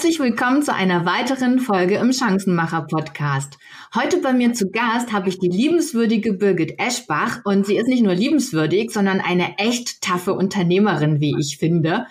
Herzlich 0.00 0.18
willkommen 0.18 0.62
zu 0.62 0.72
einer 0.72 1.04
weiteren 1.04 1.58
Folge 1.58 1.96
im 1.96 2.14
Chancenmacher 2.14 2.86
Podcast. 2.86 3.58
Heute 3.94 4.16
bei 4.16 4.32
mir 4.32 4.54
zu 4.54 4.70
Gast 4.70 5.12
habe 5.12 5.28
ich 5.28 5.38
die 5.38 5.50
liebenswürdige 5.50 6.32
Birgit 6.32 6.78
Eschbach 6.78 7.40
und 7.44 7.66
sie 7.66 7.76
ist 7.76 7.86
nicht 7.86 8.02
nur 8.02 8.14
liebenswürdig, 8.14 8.92
sondern 8.92 9.20
eine 9.20 9.58
echt 9.58 10.00
taffe 10.00 10.32
Unternehmerin, 10.32 11.20
wie 11.20 11.36
ich 11.38 11.58
finde. 11.58 12.06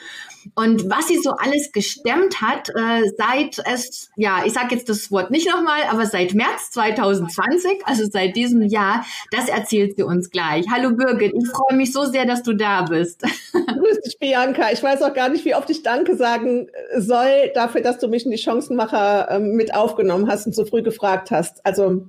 Und 0.56 0.90
was 0.90 1.08
sie 1.08 1.18
so 1.18 1.32
alles 1.32 1.72
gestemmt 1.72 2.42
hat, 2.42 2.70
äh, 2.70 3.04
seit 3.18 3.60
es, 3.72 4.10
ja, 4.16 4.44
ich 4.46 4.54
sage 4.54 4.76
jetzt 4.76 4.90
das 4.90 5.12
Wort 5.12 5.32
nicht 5.32 5.50
nochmal, 5.50 5.82
aber 5.90 6.06
seit 6.06 6.34
März 6.34 6.72
2020, 6.72 7.86
also 7.86 8.04
seit 8.10 8.36
diesem 8.36 8.62
Jahr, 8.64 9.06
das 9.32 9.48
erzählt 9.48 9.96
sie 9.96 10.04
uns 10.04 10.30
gleich. 10.30 10.66
Hallo 10.72 10.92
Birgit, 10.92 11.34
ich 11.34 11.50
freue 11.50 11.78
mich 11.78 11.92
so 11.92 12.06
sehr, 12.06 12.26
dass 12.26 12.44
du 12.44 12.54
da 12.54 12.84
bist. 12.84 13.22
Grüß 13.52 14.02
dich, 14.02 14.20
Bianca. 14.20 14.72
Ich 14.72 14.82
weiß 14.82 15.02
auch 15.02 15.14
gar 15.14 15.30
nicht, 15.30 15.46
wie 15.46 15.56
oft 15.56 15.70
ich 15.70 15.84
Danke 15.84 16.16
sagen 16.16 16.68
soll 16.98 17.52
dafür, 17.54 17.82
dass 17.82 18.00
du 18.00 18.08
mich 18.08 18.26
in 18.26 18.32
die 18.32 18.38
Chancenmacher 18.38 19.30
äh, 19.32 19.40
mit 19.40 19.74
aufgenommen 19.74 20.30
hast 20.30 20.46
und 20.46 20.56
so 20.56 20.66
früh 20.66 20.82
gefragt 20.82 21.32
hast. 21.32 21.66
Also 21.66 22.08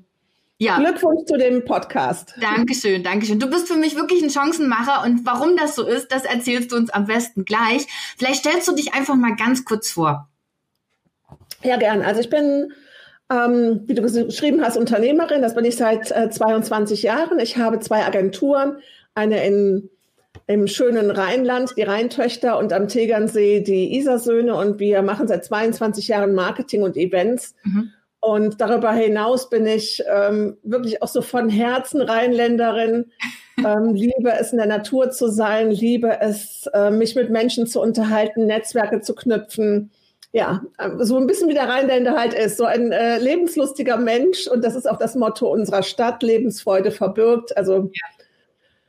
ja. 0.60 0.78
Glückwunsch 0.78 1.24
zu 1.26 1.38
dem 1.38 1.64
Podcast. 1.64 2.34
Dankeschön, 2.40 3.02
Dankeschön. 3.02 3.38
Du 3.38 3.48
bist 3.48 3.66
für 3.66 3.76
mich 3.76 3.96
wirklich 3.96 4.22
ein 4.22 4.30
Chancenmacher 4.30 5.04
und 5.04 5.24
warum 5.24 5.56
das 5.56 5.74
so 5.74 5.86
ist, 5.86 6.12
das 6.12 6.24
erzählst 6.24 6.72
du 6.72 6.76
uns 6.76 6.90
am 6.90 7.06
besten 7.06 7.46
gleich. 7.46 7.86
Vielleicht 8.18 8.40
stellst 8.40 8.68
du 8.68 8.74
dich 8.74 8.92
einfach 8.92 9.16
mal 9.16 9.34
ganz 9.36 9.64
kurz 9.64 9.90
vor. 9.90 10.28
Ja, 11.62 11.78
gern. 11.78 12.02
Also 12.02 12.20
ich 12.20 12.28
bin, 12.28 12.72
ähm, 13.30 13.84
wie 13.86 13.94
du 13.94 14.02
geschrieben 14.02 14.62
hast, 14.62 14.76
Unternehmerin. 14.76 15.40
Das 15.40 15.54
bin 15.54 15.64
ich 15.64 15.76
seit 15.76 16.10
äh, 16.10 16.28
22 16.28 17.02
Jahren. 17.02 17.38
Ich 17.38 17.56
habe 17.56 17.80
zwei 17.80 18.04
Agenturen, 18.04 18.76
eine 19.14 19.44
in 19.44 19.88
im 20.46 20.66
schönen 20.66 21.10
Rheinland, 21.10 21.74
die 21.76 21.82
Rheintöchter 21.82 22.58
und 22.58 22.72
am 22.72 22.88
Tegernsee 22.88 23.60
die 23.60 23.96
Isarsöhne 23.96 24.56
und 24.56 24.80
wir 24.80 25.00
machen 25.02 25.28
seit 25.28 25.44
22 25.44 26.08
Jahren 26.08 26.34
Marketing 26.34 26.82
und 26.82 26.96
Events. 26.96 27.54
Mhm. 27.62 27.92
Und 28.20 28.60
darüber 28.60 28.92
hinaus 28.92 29.48
bin 29.48 29.66
ich 29.66 30.02
ähm, 30.06 30.58
wirklich 30.62 31.02
auch 31.02 31.08
so 31.08 31.22
von 31.22 31.48
Herzen 31.48 32.02
Rheinländerin, 32.02 33.10
ähm, 33.58 33.94
liebe 33.94 34.32
es 34.38 34.52
in 34.52 34.58
der 34.58 34.66
Natur 34.66 35.10
zu 35.10 35.28
sein, 35.28 35.70
liebe 35.70 36.20
es, 36.20 36.68
äh, 36.74 36.90
mich 36.90 37.14
mit 37.14 37.30
Menschen 37.30 37.66
zu 37.66 37.80
unterhalten, 37.80 38.46
Netzwerke 38.46 39.00
zu 39.00 39.14
knüpfen. 39.14 39.90
Ja, 40.32 40.62
so 40.98 41.16
ein 41.16 41.26
bisschen 41.26 41.48
wie 41.48 41.54
der 41.54 41.68
Rheinländer 41.68 42.16
halt 42.16 42.34
ist, 42.34 42.56
so 42.56 42.64
ein 42.64 42.92
äh, 42.92 43.18
lebenslustiger 43.18 43.96
Mensch. 43.96 44.46
Und 44.46 44.64
das 44.64 44.76
ist 44.76 44.88
auch 44.88 44.98
das 44.98 45.16
Motto 45.16 45.50
unserer 45.50 45.82
Stadt, 45.82 46.22
Lebensfreude 46.22 46.92
verbirgt. 46.92 47.56
Also, 47.56 47.90
ja. 47.92 48.24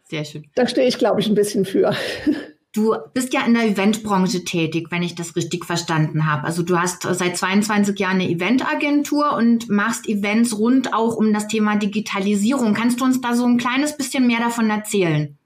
sehr 0.03 0.25
schön. 0.25 0.45
Da 0.53 0.67
stehe 0.67 0.87
ich, 0.87 0.99
glaube 0.99 1.21
ich, 1.21 1.27
ein 1.27 1.35
bisschen 1.35 1.65
für. 1.65 1.95
Du 2.73 2.95
bist 3.13 3.33
ja 3.33 3.45
in 3.45 3.53
der 3.53 3.65
Eventbranche 3.65 4.45
tätig, 4.45 4.87
wenn 4.91 5.03
ich 5.03 5.15
das 5.15 5.35
richtig 5.35 5.65
verstanden 5.65 6.31
habe. 6.31 6.45
Also 6.45 6.63
du 6.63 6.79
hast 6.79 7.03
seit 7.03 7.35
22 7.35 7.99
Jahren 7.99 8.21
eine 8.21 8.29
Eventagentur 8.29 9.33
und 9.33 9.69
machst 9.69 10.07
Events 10.07 10.57
rund 10.57 10.93
auch 10.93 11.17
um 11.17 11.33
das 11.33 11.47
Thema 11.47 11.75
Digitalisierung. 11.75 12.73
Kannst 12.73 13.01
du 13.01 13.03
uns 13.03 13.19
da 13.19 13.33
so 13.33 13.45
ein 13.45 13.57
kleines 13.57 13.97
bisschen 13.97 14.25
mehr 14.25 14.39
davon 14.39 14.69
erzählen? 14.69 15.37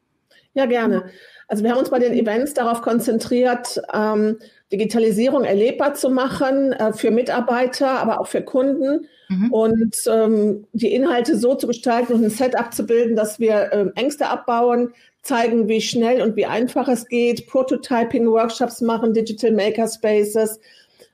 Ja, 0.54 0.68
gerne. 0.68 1.06
Also 1.48 1.64
wir 1.64 1.72
haben 1.72 1.80
uns 1.80 1.90
bei 1.90 2.00
den 2.00 2.14
Events 2.14 2.54
darauf 2.54 2.82
konzentriert, 2.82 3.82
ähm, 3.94 4.38
Digitalisierung 4.72 5.44
erlebbar 5.44 5.94
zu 5.94 6.10
machen 6.10 6.74
äh, 6.74 6.94
für 6.94 7.12
Mitarbeiter, 7.12 7.90
aber 8.00 8.20
auch 8.20 8.28
für 8.28 8.42
Kunden 8.42 9.08
mhm. 9.30 9.52
und 9.52 9.96
ähm, 10.08 10.68
die 10.74 10.94
Inhalte 10.94 11.38
so 11.38 11.56
zu 11.56 11.68
gestalten 11.68 12.14
und 12.14 12.24
ein 12.24 12.30
Setup 12.32 12.74
zu 12.74 12.86
bilden, 12.86 13.16
dass 13.16 13.40
wir 13.40 13.72
ähm, 13.74 13.92
Ängste 13.96 14.28
abbauen, 14.28 14.94
zeigen, 15.26 15.68
wie 15.68 15.82
schnell 15.82 16.22
und 16.22 16.36
wie 16.36 16.46
einfach 16.46 16.88
es 16.88 17.08
geht, 17.08 17.48
Prototyping-Workshops 17.48 18.82
machen, 18.82 19.14
Digital 19.14 19.52
Makerspaces, 19.52 20.60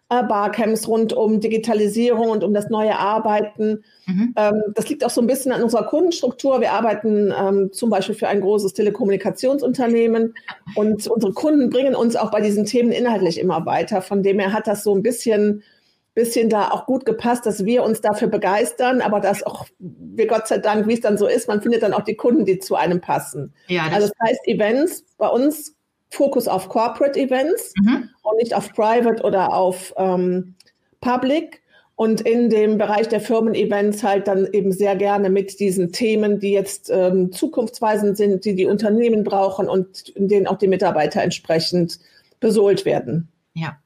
äh, 0.10 0.24
Barcamps 0.24 0.86
rund 0.90 1.14
um 1.14 1.40
Digitalisierung 1.40 2.30
und 2.30 2.44
um 2.44 2.54
das 2.54 2.70
neue 2.70 3.00
Arbeiten. 3.00 3.84
Mhm. 4.06 4.34
Ähm, 4.36 4.64
das 4.76 4.90
liegt 4.90 5.06
auch 5.06 5.10
so 5.10 5.22
ein 5.22 5.28
bisschen 5.28 5.54
an 5.54 5.64
unserer 5.64 5.86
Kundenstruktur. 5.86 6.60
Wir 6.60 6.74
arbeiten 6.74 7.34
ähm, 7.36 7.72
zum 7.72 7.90
Beispiel 7.90 8.16
für 8.16 8.28
ein 8.28 8.42
großes 8.42 8.74
Telekommunikationsunternehmen 8.74 10.34
und 10.76 11.08
unsere 11.08 11.32
Kunden 11.32 11.70
bringen 11.70 11.96
uns 11.96 12.18
auch 12.18 12.32
bei 12.32 12.42
diesen 12.42 12.66
Themen 12.66 12.92
inhaltlich 12.92 13.40
immer 13.40 13.66
weiter. 13.66 14.02
Von 14.02 14.24
dem 14.24 14.40
her 14.40 14.52
hat 14.52 14.68
das 14.68 14.84
so 14.84 14.94
ein 14.94 15.04
bisschen 15.04 15.64
bisschen 16.14 16.50
da 16.50 16.72
auch 16.72 16.86
gut 16.86 17.06
gepasst, 17.06 17.46
dass 17.46 17.66
wir 17.66 17.84
uns 17.84 18.02
dafür 18.02 18.28
begeistern, 18.28 19.02
aber 19.02 19.20
dass 19.20 19.44
auch 19.44 19.66
wir 19.80 20.28
Gott 20.28 20.48
sei 20.48 20.58
Dank, 20.58 20.88
wie 20.88 20.94
es 20.94 21.02
dann 21.02 21.18
so 21.18 21.28
ist, 21.28 21.48
man 21.48 21.62
findet 21.62 21.84
dann 21.84 21.94
auch 21.94 22.04
die 22.04 22.16
Kunden, 22.16 22.46
die 22.46 22.60
zu 22.60 22.76
einem 22.76 23.00
passen. 23.00 23.54
Ja, 23.68 23.86
das 23.86 23.94
also 23.94 24.08
das 24.10 24.30
heißt 24.30 24.48
Events 24.48 25.06
bei 25.18 25.28
uns 25.28 25.76
Fokus 26.10 26.48
auf 26.48 26.68
Corporate 26.68 27.18
Events 27.18 27.74
mhm. 27.82 28.10
und 28.24 28.38
nicht 28.38 28.54
auf 28.54 28.74
Private 28.74 29.24
oder 29.24 29.54
auf 29.54 29.94
ähm, 29.98 30.56
Public. 31.00 31.62
Und 31.96 32.22
in 32.22 32.50
dem 32.50 32.80
Bereich 32.80 33.10
der 33.10 33.22
Firmen-Events 33.22 34.02
halt 34.04 34.28
dann 34.28 34.48
eben 34.52 34.72
sehr 34.72 34.96
gerne 34.96 35.30
mit 35.30 35.60
diesen 35.60 35.92
Themen, 35.92 36.40
die 36.40 36.52
jetzt 36.52 36.90
ähm, 36.90 37.32
zukunftsweisend 37.32 38.18
sind, 38.18 38.44
die 38.44 38.56
die 38.56 38.66
Unternehmen 38.66 39.24
brauchen 39.24 39.70
und 39.70 40.10
in 40.10 40.28
denen 40.28 40.48
auch 40.48 40.58
die 40.58 40.68
Mitarbeiter 40.68 41.22
entsprechend 41.22 42.00
besohlt 42.40 42.86
werden. 42.86 43.30
Ja, 43.54 43.78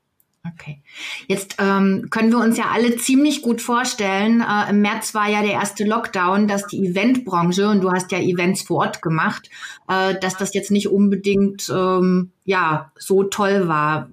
Okay. 0.53 0.81
Jetzt 1.27 1.55
ähm, 1.59 2.07
können 2.11 2.31
wir 2.31 2.37
uns 2.37 2.57
ja 2.57 2.65
alle 2.71 2.97
ziemlich 2.97 3.41
gut 3.41 3.61
vorstellen, 3.61 4.41
äh, 4.41 4.69
im 4.69 4.81
März 4.81 5.15
war 5.15 5.27
ja 5.27 5.41
der 5.41 5.53
erste 5.53 5.85
Lockdown, 5.85 6.47
dass 6.47 6.67
die 6.67 6.85
Eventbranche, 6.85 7.67
und 7.67 7.81
du 7.81 7.91
hast 7.91 8.11
ja 8.11 8.19
Events 8.19 8.61
vor 8.61 8.77
Ort 8.77 9.01
gemacht, 9.01 9.49
äh, 9.87 10.13
dass 10.19 10.37
das 10.37 10.53
jetzt 10.53 10.69
nicht 10.69 10.89
unbedingt 10.89 11.69
ähm, 11.69 12.31
ja 12.43 12.91
so 12.95 13.23
toll 13.23 13.67
war. 13.67 14.09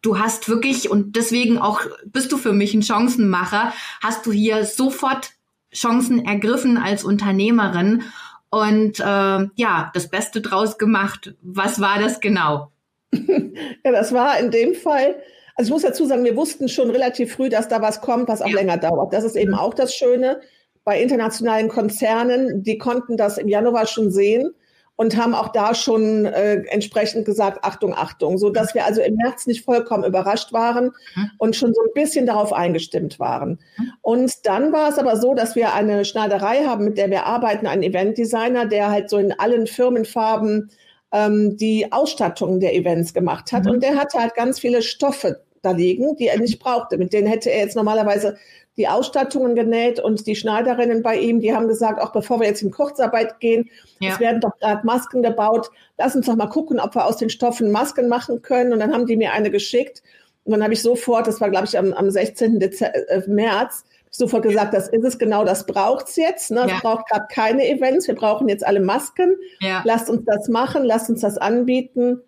Du 0.00 0.18
hast 0.18 0.48
wirklich, 0.48 0.90
und 0.90 1.16
deswegen 1.16 1.58
auch 1.58 1.80
bist 2.06 2.30
du 2.30 2.36
für 2.36 2.52
mich 2.52 2.74
ein 2.74 2.82
Chancenmacher, 2.82 3.72
hast 4.00 4.26
du 4.26 4.32
hier 4.32 4.64
sofort 4.64 5.32
Chancen 5.74 6.24
ergriffen 6.24 6.76
als 6.78 7.04
Unternehmerin 7.04 8.04
und 8.50 9.00
äh, 9.00 9.02
ja, 9.02 9.90
das 9.92 10.08
Beste 10.08 10.40
draus 10.40 10.78
gemacht. 10.78 11.34
Was 11.42 11.80
war 11.80 11.98
das 11.98 12.20
genau? 12.20 12.70
ja, 13.12 13.90
das 13.90 14.12
war 14.12 14.38
in 14.38 14.50
dem 14.50 14.74
Fall 14.74 15.16
also 15.58 15.70
ich 15.70 15.72
muss 15.72 15.82
dazu 15.82 16.06
sagen, 16.06 16.24
wir 16.24 16.36
wussten 16.36 16.68
schon 16.68 16.88
relativ 16.88 17.32
früh, 17.32 17.48
dass 17.48 17.66
da 17.66 17.82
was 17.82 18.00
kommt, 18.00 18.28
was 18.28 18.42
auch 18.42 18.48
ja. 18.48 18.54
länger 18.54 18.76
dauert. 18.76 19.12
Das 19.12 19.24
ist 19.24 19.34
eben 19.34 19.50
mhm. 19.50 19.58
auch 19.58 19.74
das 19.74 19.92
Schöne 19.92 20.40
bei 20.84 21.02
internationalen 21.02 21.68
Konzernen. 21.68 22.62
Die 22.62 22.78
konnten 22.78 23.16
das 23.16 23.38
im 23.38 23.48
Januar 23.48 23.88
schon 23.88 24.12
sehen 24.12 24.54
und 24.94 25.16
haben 25.16 25.34
auch 25.34 25.48
da 25.48 25.74
schon 25.74 26.26
äh, 26.26 26.62
entsprechend 26.68 27.24
gesagt, 27.24 27.64
Achtung, 27.64 27.92
Achtung, 27.92 28.38
so 28.38 28.50
dass 28.50 28.72
wir 28.76 28.84
also 28.84 29.02
im 29.02 29.16
März 29.16 29.48
nicht 29.48 29.64
vollkommen 29.64 30.04
überrascht 30.04 30.52
waren 30.52 30.92
mhm. 31.16 31.30
und 31.38 31.56
schon 31.56 31.74
so 31.74 31.80
ein 31.80 31.92
bisschen 31.92 32.24
darauf 32.24 32.52
eingestimmt 32.52 33.18
waren. 33.18 33.58
Mhm. 33.78 33.92
Und 34.02 34.46
dann 34.46 34.72
war 34.72 34.90
es 34.90 34.98
aber 34.98 35.16
so, 35.16 35.34
dass 35.34 35.56
wir 35.56 35.74
eine 35.74 36.04
Schneiderei 36.04 36.66
haben, 36.66 36.84
mit 36.84 36.98
der 36.98 37.10
wir 37.10 37.26
arbeiten, 37.26 37.66
einen 37.66 37.82
Eventdesigner, 37.82 38.66
der 38.66 38.90
halt 38.90 39.10
so 39.10 39.18
in 39.18 39.32
allen 39.32 39.66
Firmenfarben 39.66 40.70
ähm, 41.10 41.56
die 41.56 41.90
Ausstattung 41.90 42.60
der 42.60 42.76
Events 42.76 43.12
gemacht 43.12 43.50
hat. 43.50 43.64
Mhm. 43.64 43.70
Und 43.72 43.82
der 43.82 43.96
hatte 43.96 44.20
halt 44.20 44.36
ganz 44.36 44.60
viele 44.60 44.82
Stoffe 44.82 45.42
da 45.62 45.72
liegen, 45.72 46.16
die 46.16 46.28
er 46.28 46.38
nicht 46.38 46.58
brauchte. 46.58 46.98
Mit 46.98 47.12
denen 47.12 47.26
hätte 47.26 47.50
er 47.50 47.60
jetzt 47.60 47.76
normalerweise 47.76 48.36
die 48.78 48.88
Ausstattungen 48.88 49.56
genäht 49.56 49.98
und 49.98 50.26
die 50.26 50.36
Schneiderinnen 50.36 51.02
bei 51.02 51.18
ihm, 51.18 51.40
die 51.40 51.52
haben 51.54 51.66
gesagt, 51.66 52.00
auch 52.00 52.12
bevor 52.12 52.38
wir 52.40 52.46
jetzt 52.46 52.62
in 52.62 52.70
Kurzarbeit 52.70 53.40
gehen, 53.40 53.68
ja. 53.98 54.12
es 54.12 54.20
werden 54.20 54.40
doch 54.40 54.56
gerade 54.60 54.86
Masken 54.86 55.22
gebaut, 55.22 55.68
lass 55.98 56.14
uns 56.14 56.26
doch 56.26 56.36
mal 56.36 56.46
gucken, 56.46 56.78
ob 56.78 56.94
wir 56.94 57.04
aus 57.04 57.16
den 57.16 57.28
Stoffen 57.28 57.72
Masken 57.72 58.08
machen 58.08 58.40
können. 58.40 58.72
Und 58.72 58.78
dann 58.78 58.94
haben 58.94 59.06
die 59.06 59.16
mir 59.16 59.32
eine 59.32 59.50
geschickt. 59.50 60.02
Und 60.44 60.52
dann 60.52 60.62
habe 60.62 60.72
ich 60.72 60.80
sofort, 60.80 61.26
das 61.26 61.40
war 61.40 61.50
glaube 61.50 61.66
ich 61.66 61.76
am, 61.76 61.92
am 61.92 62.08
16. 62.08 62.60
Dezember, 62.60 62.96
äh, 63.08 63.22
März, 63.26 63.84
sofort 64.10 64.44
gesagt, 64.44 64.72
das 64.74 64.88
ist 64.88 65.04
es 65.04 65.18
genau, 65.18 65.44
das 65.44 65.66
braucht's 65.66 66.14
jetzt. 66.14 66.52
Ne? 66.52 66.60
Ja. 66.60 66.76
Es 66.76 66.80
braucht 66.80 67.08
gerade 67.08 67.26
keine 67.30 67.68
Events, 67.68 68.06
wir 68.06 68.14
brauchen 68.14 68.48
jetzt 68.48 68.64
alle 68.64 68.80
Masken. 68.80 69.36
Ja. 69.60 69.82
Lasst 69.84 70.08
uns 70.08 70.24
das 70.24 70.48
machen, 70.48 70.84
lasst 70.84 71.10
uns 71.10 71.20
das 71.20 71.36
anbieten. 71.36 72.22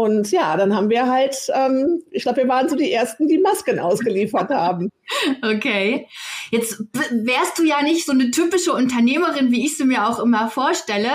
Und 0.00 0.30
ja, 0.30 0.56
dann 0.56 0.74
haben 0.74 0.88
wir 0.88 1.10
halt, 1.10 1.36
ähm, 1.54 2.02
ich 2.10 2.22
glaube, 2.22 2.38
wir 2.38 2.48
waren 2.48 2.70
so 2.70 2.74
die 2.74 2.90
Ersten, 2.90 3.28
die 3.28 3.36
Masken 3.36 3.78
ausgeliefert 3.78 4.48
haben. 4.50 4.90
Okay. 5.42 6.06
Jetzt 6.50 6.82
wärst 7.10 7.58
du 7.58 7.64
ja 7.64 7.82
nicht 7.82 8.06
so 8.06 8.12
eine 8.12 8.30
typische 8.30 8.72
Unternehmerin, 8.72 9.50
wie 9.50 9.64
ich 9.66 9.76
sie 9.76 9.84
mir 9.84 10.08
auch 10.08 10.18
immer 10.20 10.48
vorstelle, 10.48 11.10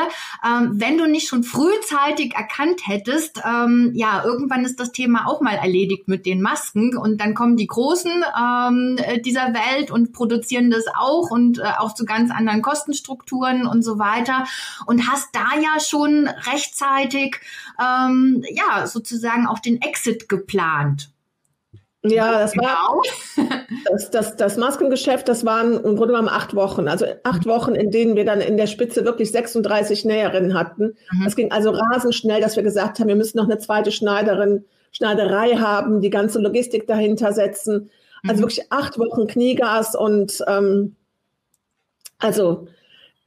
ähm, 0.46 0.74
wenn 0.76 0.98
du 0.98 1.08
nicht 1.08 1.28
schon 1.28 1.44
frühzeitig 1.44 2.36
erkannt 2.36 2.82
hättest, 2.86 3.42
ähm, 3.46 3.92
ja, 3.96 4.24
irgendwann 4.24 4.66
ist 4.66 4.80
das 4.80 4.92
Thema 4.92 5.28
auch 5.28 5.42
mal 5.42 5.56
erledigt 5.56 6.08
mit 6.08 6.26
den 6.26 6.42
Masken 6.42 6.96
und 6.96 7.20
dann 7.20 7.34
kommen 7.34 7.58
die 7.58 7.68
Großen 7.68 8.12
ähm, 8.12 9.00
dieser 9.24 9.54
Welt 9.54 9.92
und 9.92 10.14
produzieren 10.14 10.70
das 10.70 10.86
auch 10.96 11.32
und 11.32 11.60
äh, 11.60 11.64
auch 11.80 11.96
zu 11.96 12.06
ganz 12.06 12.32
anderen 12.32 12.62
Kostenstrukturen 12.62 13.66
und 13.66 13.82
so 13.82 13.98
weiter 13.98 14.46
und 14.86 15.10
hast 15.10 15.30
da 15.34 15.60
ja 15.60 15.80
schon 15.80 16.28
rechtzeitig, 16.52 17.40
ähm, 17.80 18.44
ja, 18.52 18.75
sozusagen 18.86 19.48
auch 19.48 19.60
den 19.60 19.81
Exit 19.81 20.30
geplant. 20.30 21.10
Ja, 22.04 22.39
das 22.39 22.51
genau. 22.51 22.68
war 22.68 23.01
das, 23.92 24.12
das, 24.12 24.36
das 24.36 24.57
Maskengeschäft, 24.57 25.27
das 25.27 25.45
waren 25.45 25.74
im 25.74 25.95
Grunde 25.95 26.13
genommen 26.13 26.30
acht 26.30 26.56
Wochen. 26.56 26.88
Also 26.88 27.06
acht 27.24 27.45
Wochen, 27.45 27.74
in 27.74 27.92
denen 27.92 28.16
wir 28.16 28.25
dann 28.25 28.42
in 28.42 28.57
der 28.57 28.68
Spitze 28.68 29.06
wirklich 29.06 29.31
36 29.31 30.06
Näherinnen 30.06 30.54
hatten. 30.54 30.95
Mhm. 31.12 31.24
Das 31.24 31.36
ging 31.36 31.51
also 31.51 31.72
rasend 31.72 32.13
schnell, 32.13 32.42
dass 32.42 32.56
wir 32.56 32.63
gesagt 32.63 33.00
haben, 33.00 33.07
wir 33.07 33.16
müssen 33.16 33.38
noch 33.38 33.45
eine 33.45 33.57
zweite 33.57 33.92
Schneiderin 33.92 34.66
Schneiderei 34.92 35.57
haben, 35.57 36.00
die 36.00 36.10
ganze 36.10 36.39
Logistik 36.39 36.88
dahinter 36.88 37.33
setzen. 37.33 37.89
Also 38.24 38.38
mhm. 38.38 38.39
wirklich 38.39 38.72
acht 38.72 38.98
Wochen 38.98 39.27
Kniegas 39.27 39.95
und 39.95 40.44
ähm, 40.48 40.95
also 42.19 42.68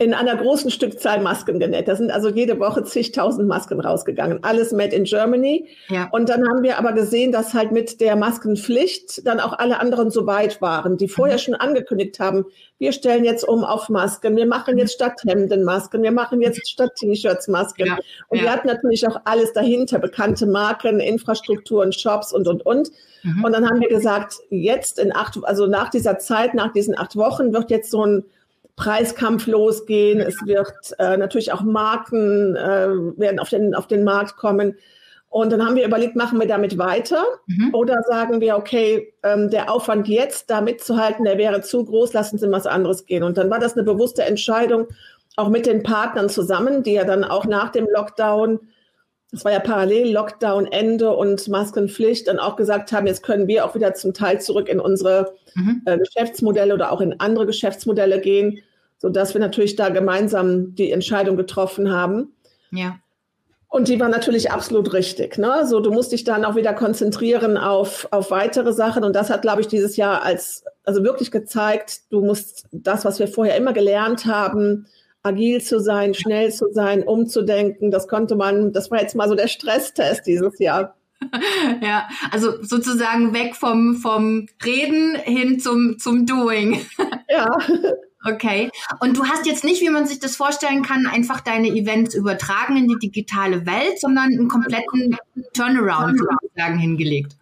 in 0.01 0.15
einer 0.15 0.37
großen 0.37 0.71
Stückzahl 0.71 1.21
Masken 1.21 1.59
genäht. 1.59 1.89
Da 1.89 1.97
sind 1.97 2.13
also 2.13 2.29
jede 2.29 2.61
Woche 2.61 2.85
zigtausend 2.85 3.49
Masken 3.49 3.81
rausgegangen. 3.81 4.45
Alles 4.45 4.71
made 4.71 4.95
in 4.95 5.03
Germany. 5.03 5.67
Ja. 5.89 6.09
Und 6.13 6.29
dann 6.29 6.49
haben 6.49 6.63
wir 6.63 6.79
aber 6.79 6.93
gesehen, 6.93 7.33
dass 7.33 7.53
halt 7.53 7.73
mit 7.73 8.01
der 8.01 8.15
Maskenpflicht 8.15 9.27
dann 9.27 9.41
auch 9.41 9.59
alle 9.59 9.81
anderen 9.81 10.13
so 10.13 10.25
weit 10.25 10.63
waren, 10.63 10.99
die 10.99 11.09
vorher 11.09 11.37
mhm. 11.37 11.41
schon 11.41 11.55
angekündigt 11.57 12.21
haben, 12.21 12.45
wir 12.79 12.93
stellen 12.93 13.25
jetzt 13.25 13.43
um 13.43 13.65
auf 13.65 13.89
Masken, 13.89 14.37
wir 14.37 14.47
machen 14.47 14.79
jetzt 14.79 14.93
statt 14.93 15.21
Hemden 15.27 15.65
Masken, 15.65 16.01
wir 16.05 16.13
machen 16.13 16.41
jetzt 16.43 16.69
statt 16.69 16.93
T-Shirts 16.95 17.49
Masken. 17.49 17.87
Ja. 17.87 17.99
Und 18.29 18.39
ja. 18.39 18.45
wir 18.45 18.53
hatten 18.53 18.69
natürlich 18.69 19.05
auch 19.09 19.21
alles 19.25 19.53
dahinter, 19.53 19.99
bekannte 19.99 20.47
Marken, 20.47 21.01
Infrastrukturen, 21.01 21.93
Shops 21.93 22.33
und, 22.33 22.47
und, 22.47 22.65
und. 22.65 22.93
Mhm. 23.25 23.45
Und 23.45 23.53
dann 23.53 23.69
haben 23.69 23.81
wir 23.81 23.89
gesagt, 23.89 24.35
jetzt 24.49 25.01
in 25.01 25.13
acht, 25.13 25.37
also 25.43 25.67
nach 25.67 25.89
dieser 25.89 26.19
Zeit, 26.19 26.55
nach 26.55 26.73
diesen 26.73 26.97
acht 26.97 27.17
Wochen 27.17 27.53
wird 27.53 27.73
jetzt 27.73 27.91
so 27.91 28.07
ein 28.07 28.25
Preiskampf 28.79 29.47
losgehen. 29.47 30.21
Es 30.21 30.37
wird 30.47 30.73
äh, 30.99 31.17
natürlich 31.17 31.53
auch 31.53 31.63
Marken 31.63 32.57
äh, 32.57 32.89
werden 33.19 33.41
auf 33.41 33.51
den, 33.51 33.75
auf 33.75 33.89
den 33.89 34.05
Markt 34.05 34.37
kommen. 34.37 34.77
Und 35.31 35.53
dann 35.53 35.63
haben 35.63 35.77
wir 35.77 35.85
überlegt, 35.85 36.17
machen 36.17 36.41
wir 36.41 36.47
damit 36.47 36.79
weiter 36.79 37.23
mhm. 37.47 37.75
oder 37.75 38.01
sagen 38.09 38.41
wir, 38.41 38.57
okay, 38.57 39.13
ähm, 39.23 39.51
der 39.51 39.71
Aufwand 39.71 40.09
jetzt 40.09 40.49
da 40.49 40.63
mitzuhalten, 40.63 41.27
der 41.27 41.37
wäre 41.37 41.61
zu 41.61 41.85
groß, 41.85 42.15
lassen 42.15 42.39
Sie 42.39 42.51
was 42.51 42.67
anderes 42.67 43.05
gehen. 43.05 43.23
Und 43.23 43.37
dann 43.37 43.51
war 43.51 43.59
das 43.59 43.75
eine 43.75 43.83
bewusste 43.83 44.23
Entscheidung, 44.23 44.87
auch 45.37 45.51
mit 45.51 45.67
den 45.67 45.83
Partnern 45.83 46.31
zusammen, 46.31 46.83
die 46.83 46.95
ja 46.95 47.05
dann 47.05 47.25
auch 47.25 47.45
nach 47.45 47.69
dem 47.69 47.87
Lockdown, 47.93 48.61
das 49.31 49.45
war 49.45 49.53
ja 49.53 49.61
parallel 49.61 50.11
Lockdown 50.11 50.67
Ende 50.67 51.11
und 51.15 51.47
Maskenpflicht, 51.49 52.27
dann 52.27 52.39
auch 52.39 52.57
gesagt 52.57 52.93
haben, 52.93 53.07
jetzt 53.07 53.23
können 53.23 53.47
wir 53.49 53.67
auch 53.67 53.75
wieder 53.75 53.93
zum 53.93 54.15
Teil 54.15 54.41
zurück 54.41 54.69
in 54.69 54.81
unsere 54.81 55.35
mhm. 55.55 55.83
äh, 55.85 55.99
Geschäftsmodelle 55.99 56.73
oder 56.73 56.91
auch 56.91 57.03
in 57.03 57.21
andere 57.21 57.45
Geschäftsmodelle 57.45 58.21
gehen 58.21 58.63
so 58.99 59.09
dass 59.09 59.35
wir 59.35 59.41
natürlich 59.41 59.77
da 59.77 59.89
gemeinsam 59.89 60.75
die 60.75 60.91
Entscheidung 60.91 61.37
getroffen 61.37 61.91
haben. 61.91 62.35
Ja. 62.71 62.99
Und 63.71 63.89
die 63.89 64.01
war 64.01 64.09
natürlich 64.09 64.51
absolut 64.51 64.95
richtig. 64.95 65.37
Ne? 65.37 65.67
So, 65.67 65.81
du 65.81 65.93
musst 65.93 66.13
dich 66.13 66.25
dann 66.25 66.45
auch 66.45 66.57
wieder 66.57 66.73
konzentrieren 66.73 67.59
auf, 67.59 68.09
auf 68.11 68.31
weitere 68.31 68.73
Sachen. 68.73 69.05
Und 69.05 69.15
das 69.15 69.29
hat, 69.29 69.43
glaube 69.43 69.61
ich, 69.61 69.69
dieses 69.69 69.97
Jahr 69.97 70.23
als, 70.23 70.65
also 70.85 71.05
wirklich 71.05 71.31
gezeigt, 71.31 72.01
du 72.11 72.25
musst 72.25 72.67
das, 72.73 73.05
was 73.05 73.19
wir 73.19 73.29
vorher 73.29 73.57
immer 73.57 73.75
gelernt 73.75 74.25
haben, 74.25 74.87
agil 75.23 75.61
zu 75.61 75.81
sein, 75.81 76.15
schnell 76.15 76.51
zu 76.51 76.73
sein, 76.73 77.03
umzudenken, 77.03 77.91
das 77.91 78.09
konnte 78.09 78.37
man, 78.37 78.73
das 78.73 78.91
war 78.91 79.01
jetzt 79.01 79.15
mal 79.15 79.29
so 79.29 79.35
der 79.35 79.49
Stresstest 79.49 80.27
dieses 80.27 80.59
Jahr. 80.59 80.95
Ja, 81.83 82.09
also 82.31 82.63
sozusagen 82.63 83.35
weg 83.35 83.57
vom, 83.57 83.97
vom 83.97 84.47
Reden 84.65 85.17
hin 85.17 85.59
zum, 85.59 85.99
zum 85.99 86.27
Doing. 86.27 86.87
Ja. 87.29 87.59
Okay. 88.25 88.71
Und 89.01 89.17
du 89.17 89.25
hast 89.25 89.47
jetzt 89.47 89.65
nicht, 89.65 89.81
wie 89.81 89.91
man 89.91 90.07
sich 90.07 90.19
das 90.19 90.37
vorstellen 90.37 90.83
kann, 90.83 91.07
einfach 91.07 91.41
deine 91.41 91.69
Events 91.69 92.15
übertragen 92.15 92.77
in 92.77 92.89
die 92.89 92.99
digitale 92.99 93.65
Welt, 93.65 94.01
sondern 94.01 94.25
einen 94.25 94.49
kompletten 94.49 95.17
Turnaround 95.53 96.19
sozusagen 96.19 96.79
hingelegt. 96.79 97.37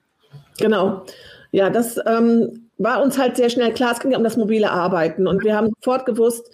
Genau. 0.59 1.05
Ja, 1.51 1.71
das 1.71 1.99
ähm, 2.07 2.69
war 2.79 3.03
uns 3.03 3.19
halt 3.19 3.37
sehr 3.37 3.49
schnell 3.49 3.73
klar. 3.73 3.93
Es 3.93 4.01
ging 4.01 4.15
um 4.15 4.25
das 4.25 4.37
mobile 4.37 4.71
Arbeiten. 4.71 5.27
Und 5.27 5.45
wir 5.45 5.57
haben 5.57 5.73
sofort 5.81 6.05
gewusst, 6.05 6.51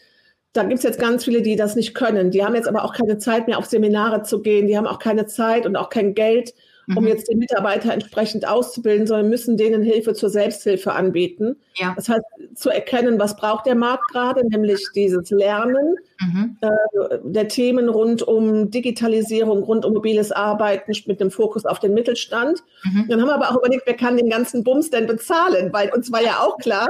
da 0.52 0.62
gibt 0.64 0.78
es 0.78 0.84
jetzt 0.84 1.00
ganz 1.00 1.24
viele, 1.24 1.42
die 1.42 1.56
das 1.56 1.76
nicht 1.76 1.94
können. 1.94 2.30
Die 2.30 2.44
haben 2.44 2.54
jetzt 2.54 2.68
aber 2.68 2.84
auch 2.84 2.94
keine 2.94 3.18
Zeit 3.18 3.48
mehr, 3.48 3.58
auf 3.58 3.66
Seminare 3.66 4.22
zu 4.22 4.42
gehen. 4.42 4.66
Die 4.66 4.76
haben 4.76 4.86
auch 4.86 4.98
keine 4.98 5.26
Zeit 5.26 5.66
und 5.66 5.76
auch 5.76 5.88
kein 5.88 6.14
Geld, 6.14 6.54
um 6.88 7.04
mhm. 7.04 7.08
jetzt 7.08 7.30
die 7.30 7.36
Mitarbeiter 7.36 7.92
entsprechend 7.92 8.46
auszubilden, 8.46 9.06
sondern 9.06 9.28
müssen 9.28 9.56
denen 9.56 9.82
Hilfe 9.82 10.14
zur 10.14 10.30
Selbsthilfe 10.30 10.92
anbieten. 10.92 11.56
Ja. 11.76 11.92
Das 11.96 12.08
heißt, 12.08 12.24
zu 12.54 12.70
erkennen, 12.70 13.18
was 13.18 13.36
braucht 13.36 13.66
der 13.66 13.74
Markt 13.74 14.10
gerade, 14.10 14.46
nämlich 14.46 14.84
dieses 14.94 15.30
Lernen 15.30 15.96
mhm. 16.20 16.56
äh, 16.60 17.18
der 17.22 17.48
Themen 17.48 17.88
rund 17.88 18.22
um 18.22 18.70
Digitalisierung, 18.70 19.62
rund 19.62 19.84
um 19.84 19.92
mobiles 19.92 20.32
Arbeiten 20.32 20.92
mit 21.06 21.20
dem 21.20 21.30
Fokus 21.30 21.64
auf 21.64 21.78
den 21.78 21.94
Mittelstand. 21.94 22.62
Mhm. 22.84 23.06
Dann 23.08 23.20
haben 23.20 23.28
wir 23.28 23.34
aber 23.34 23.50
auch 23.50 23.58
überlegt, 23.58 23.84
wer 23.86 23.96
kann 23.96 24.16
den 24.16 24.28
ganzen 24.28 24.64
Bums 24.64 24.90
denn 24.90 25.06
bezahlen, 25.06 25.72
weil 25.72 25.90
uns 25.90 26.10
war 26.10 26.22
ja 26.22 26.40
auch 26.40 26.58
klar, 26.58 26.88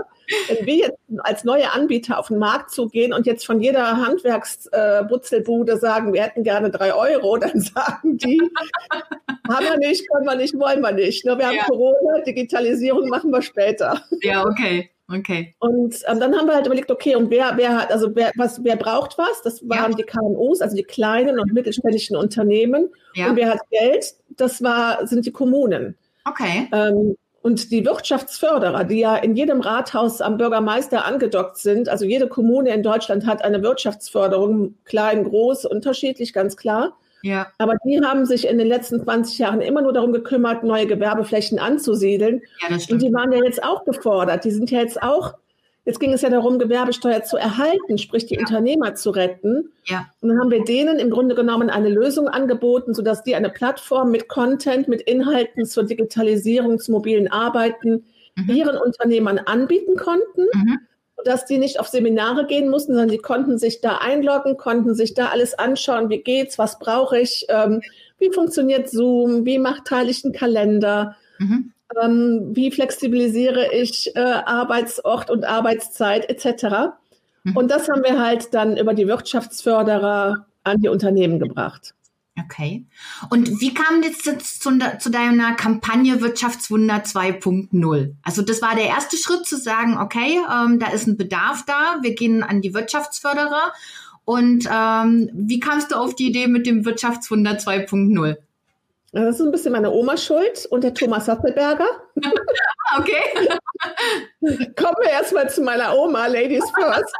wenn 0.48 0.66
wir 0.66 0.76
jetzt 0.76 0.98
als 1.18 1.44
neue 1.44 1.70
Anbieter 1.72 2.18
auf 2.18 2.28
den 2.28 2.38
Markt 2.38 2.70
zugehen 2.70 3.12
und 3.12 3.26
jetzt 3.26 3.44
von 3.46 3.60
jeder 3.60 3.96
Handwerksbutzelbude 3.96 5.72
äh, 5.72 5.78
sagen, 5.78 6.12
wir 6.12 6.22
hätten 6.22 6.42
gerne 6.42 6.70
drei 6.70 6.94
Euro, 6.94 7.36
dann 7.38 7.60
sagen 7.60 8.18
die, 8.18 8.40
haben 9.48 9.66
wir 9.66 9.78
nicht, 9.78 10.08
können 10.10 10.26
wir 10.26 10.36
nicht, 10.36 10.58
wollen 10.58 10.80
wir 10.80 10.92
nicht. 10.92 11.24
Ne? 11.24 11.38
Wir 11.38 11.46
haben 11.46 11.56
ja. 11.56 11.64
Corona, 11.64 12.20
Digitalisierung 12.26 13.08
machen 13.08 13.30
wir 13.30 13.42
später. 13.42 14.02
Ja, 14.22 14.44
okay. 14.44 14.90
Okay. 15.14 15.54
Und 15.58 15.96
ähm, 16.06 16.20
dann 16.20 16.34
haben 16.34 16.46
wir 16.46 16.54
halt 16.54 16.66
überlegt, 16.66 16.90
okay, 16.90 17.16
und 17.16 17.30
wer, 17.30 17.52
wer 17.56 17.76
hat, 17.76 17.92
also 17.92 18.14
wer, 18.14 18.32
was, 18.36 18.64
wer 18.64 18.76
braucht 18.76 19.18
was? 19.18 19.42
Das 19.42 19.68
waren 19.68 19.90
ja. 19.90 19.96
die 19.96 20.04
KMUs, 20.04 20.62
also 20.62 20.74
die 20.74 20.84
kleinen 20.84 21.38
und 21.38 21.52
mittelständischen 21.52 22.16
Unternehmen. 22.16 22.88
Ja. 23.14 23.28
Und 23.28 23.36
wer 23.36 23.50
hat 23.50 23.60
Geld? 23.70 24.14
Das 24.36 24.62
war, 24.62 25.06
sind 25.06 25.26
die 25.26 25.32
Kommunen. 25.32 25.96
Okay. 26.24 26.68
Ähm, 26.72 27.16
und 27.42 27.70
die 27.72 27.84
Wirtschaftsförderer, 27.84 28.84
die 28.84 29.00
ja 29.00 29.16
in 29.16 29.34
jedem 29.34 29.60
Rathaus 29.60 30.20
am 30.20 30.36
Bürgermeister 30.36 31.04
angedockt 31.04 31.58
sind, 31.58 31.88
also 31.88 32.04
jede 32.04 32.28
Kommune 32.28 32.70
in 32.70 32.82
Deutschland 32.82 33.26
hat 33.26 33.44
eine 33.44 33.62
Wirtschaftsförderung, 33.62 34.76
klein, 34.84 35.24
groß, 35.24 35.66
unterschiedlich, 35.66 36.32
ganz 36.32 36.56
klar. 36.56 36.96
Ja. 37.22 37.48
Aber 37.58 37.74
die 37.84 38.00
haben 38.00 38.26
sich 38.26 38.48
in 38.48 38.58
den 38.58 38.66
letzten 38.66 39.02
20 39.02 39.38
Jahren 39.38 39.60
immer 39.60 39.82
nur 39.82 39.92
darum 39.92 40.12
gekümmert, 40.12 40.64
neue 40.64 40.86
Gewerbeflächen 40.86 41.58
anzusiedeln. 41.58 42.42
Ja, 42.60 42.68
das 42.70 42.84
stimmt. 42.84 43.02
Und 43.02 43.08
die 43.08 43.14
waren 43.14 43.32
ja 43.32 43.42
jetzt 43.44 43.62
auch 43.62 43.84
gefordert. 43.84 44.44
Die 44.44 44.50
sind 44.50 44.70
ja 44.70 44.80
jetzt 44.80 45.02
auch, 45.02 45.34
jetzt 45.84 46.00
ging 46.00 46.12
es 46.12 46.22
ja 46.22 46.30
darum, 46.30 46.58
Gewerbesteuer 46.58 47.22
zu 47.22 47.36
erhalten, 47.36 47.98
sprich 47.98 48.26
die 48.26 48.34
ja. 48.34 48.40
Unternehmer 48.40 48.94
zu 48.94 49.10
retten. 49.10 49.72
Ja. 49.86 50.06
Und 50.20 50.28
dann 50.28 50.40
haben 50.40 50.50
wir 50.50 50.64
denen 50.64 50.98
im 50.98 51.10
Grunde 51.10 51.34
genommen 51.34 51.70
eine 51.70 51.88
Lösung 51.88 52.28
angeboten, 52.28 52.94
sodass 52.94 53.22
die 53.22 53.34
eine 53.34 53.50
Plattform 53.50 54.10
mit 54.10 54.28
Content, 54.28 54.88
mit 54.88 55.02
Inhalten 55.02 55.64
zur 55.64 55.84
Digitalisierung, 55.84 56.78
zum 56.78 56.94
mobilen 56.94 57.30
Arbeiten 57.30 58.04
mhm. 58.36 58.50
ihren 58.50 58.76
Unternehmern 58.76 59.38
anbieten 59.38 59.96
konnten. 59.96 60.46
Mhm 60.54 60.78
dass 61.24 61.46
die 61.46 61.58
nicht 61.58 61.80
auf 61.80 61.88
Seminare 61.88 62.46
gehen 62.46 62.68
mussten, 62.68 62.94
sondern 62.94 63.10
die 63.10 63.18
konnten 63.18 63.58
sich 63.58 63.80
da 63.80 63.98
einloggen, 63.98 64.56
konnten 64.56 64.94
sich 64.94 65.14
da 65.14 65.26
alles 65.26 65.54
anschauen, 65.54 66.10
wie 66.10 66.18
geht's, 66.18 66.58
was 66.58 66.78
brauche 66.78 67.18
ich, 67.18 67.46
ähm, 67.48 67.80
wie 68.18 68.32
funktioniert 68.32 68.88
Zoom, 68.88 69.44
wie 69.44 69.58
macht 69.58 69.86
teile 69.86 70.10
ich 70.10 70.24
einen 70.24 70.32
Kalender, 70.32 71.16
mhm. 71.38 71.72
Ähm, 72.02 72.50
wie 72.52 72.70
flexibilisiere 72.70 73.72
ich 73.72 74.14
äh, 74.14 74.20
Arbeitsort 74.20 75.30
und 75.30 75.44
Arbeitszeit 75.44 76.28
etc. 76.28 76.94
Mhm. 77.44 77.56
Und 77.56 77.70
das 77.70 77.88
haben 77.88 78.02
wir 78.02 78.20
halt 78.20 78.54
dann 78.54 78.76
über 78.76 78.94
die 78.94 79.06
Wirtschaftsförderer 79.06 80.46
an 80.64 80.80
die 80.80 80.88
Unternehmen 80.88 81.38
gebracht. 81.38 81.94
Okay. 82.40 82.86
Und 83.28 83.60
wie 83.60 83.74
kam 83.74 84.02
jetzt 84.02 84.24
zu, 84.24 84.78
zu 84.98 85.10
deiner 85.10 85.54
Kampagne 85.54 86.22
Wirtschaftswunder 86.22 87.02
2.0? 87.02 88.14
Also 88.22 88.40
das 88.40 88.62
war 88.62 88.74
der 88.74 88.86
erste 88.86 89.18
Schritt 89.18 89.44
zu 89.44 89.58
sagen, 89.58 89.98
okay, 89.98 90.38
ähm, 90.50 90.78
da 90.78 90.88
ist 90.88 91.06
ein 91.06 91.18
Bedarf 91.18 91.64
da, 91.66 91.98
wir 92.00 92.14
gehen 92.14 92.42
an 92.42 92.62
die 92.62 92.72
Wirtschaftsförderer. 92.72 93.72
Und 94.24 94.68
ähm, 94.72 95.30
wie 95.34 95.60
kamst 95.60 95.90
du 95.90 95.96
auf 95.96 96.14
die 96.14 96.28
Idee 96.28 96.46
mit 96.46 96.66
dem 96.66 96.84
Wirtschaftswunder 96.86 97.58
2.0? 97.58 98.36
Das 99.12 99.36
ist 99.36 99.42
ein 99.42 99.50
bisschen 99.50 99.72
meine 99.72 99.90
Oma 99.92 100.16
schuld 100.16 100.66
und 100.70 100.82
der 100.82 100.94
Thomas 100.94 101.26
Sattelberger. 101.26 101.86
okay. 102.98 103.22
Kommen 104.76 104.96
wir 105.02 105.10
erstmal 105.10 105.50
zu 105.50 105.62
meiner 105.62 105.96
Oma, 105.96 106.26
Ladies 106.26 106.64
first. 106.74 107.14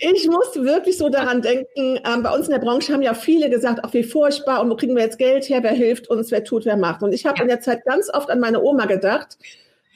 Ich 0.00 0.28
muss 0.28 0.54
wirklich 0.54 0.98
so 0.98 1.08
daran 1.08 1.40
denken, 1.40 1.98
ähm, 2.04 2.22
bei 2.22 2.30
uns 2.30 2.46
in 2.46 2.52
der 2.52 2.60
Branche 2.60 2.92
haben 2.92 3.02
ja 3.02 3.14
viele 3.14 3.48
gesagt, 3.48 3.80
ach 3.82 3.94
wie 3.94 4.04
furchtbar 4.04 4.60
und 4.60 4.70
wo 4.70 4.76
kriegen 4.76 4.94
wir 4.94 5.02
jetzt 5.02 5.18
Geld 5.18 5.48
her, 5.48 5.62
wer 5.62 5.72
hilft 5.72 6.08
uns, 6.08 6.30
wer 6.30 6.44
tut, 6.44 6.66
wer 6.66 6.76
macht. 6.76 7.02
Und 7.02 7.12
ich 7.12 7.24
habe 7.24 7.38
ja. 7.38 7.42
in 7.42 7.48
der 7.48 7.60
Zeit 7.60 7.84
ganz 7.86 8.12
oft 8.12 8.28
an 8.30 8.38
meine 8.38 8.62
Oma 8.62 8.84
gedacht, 8.84 9.38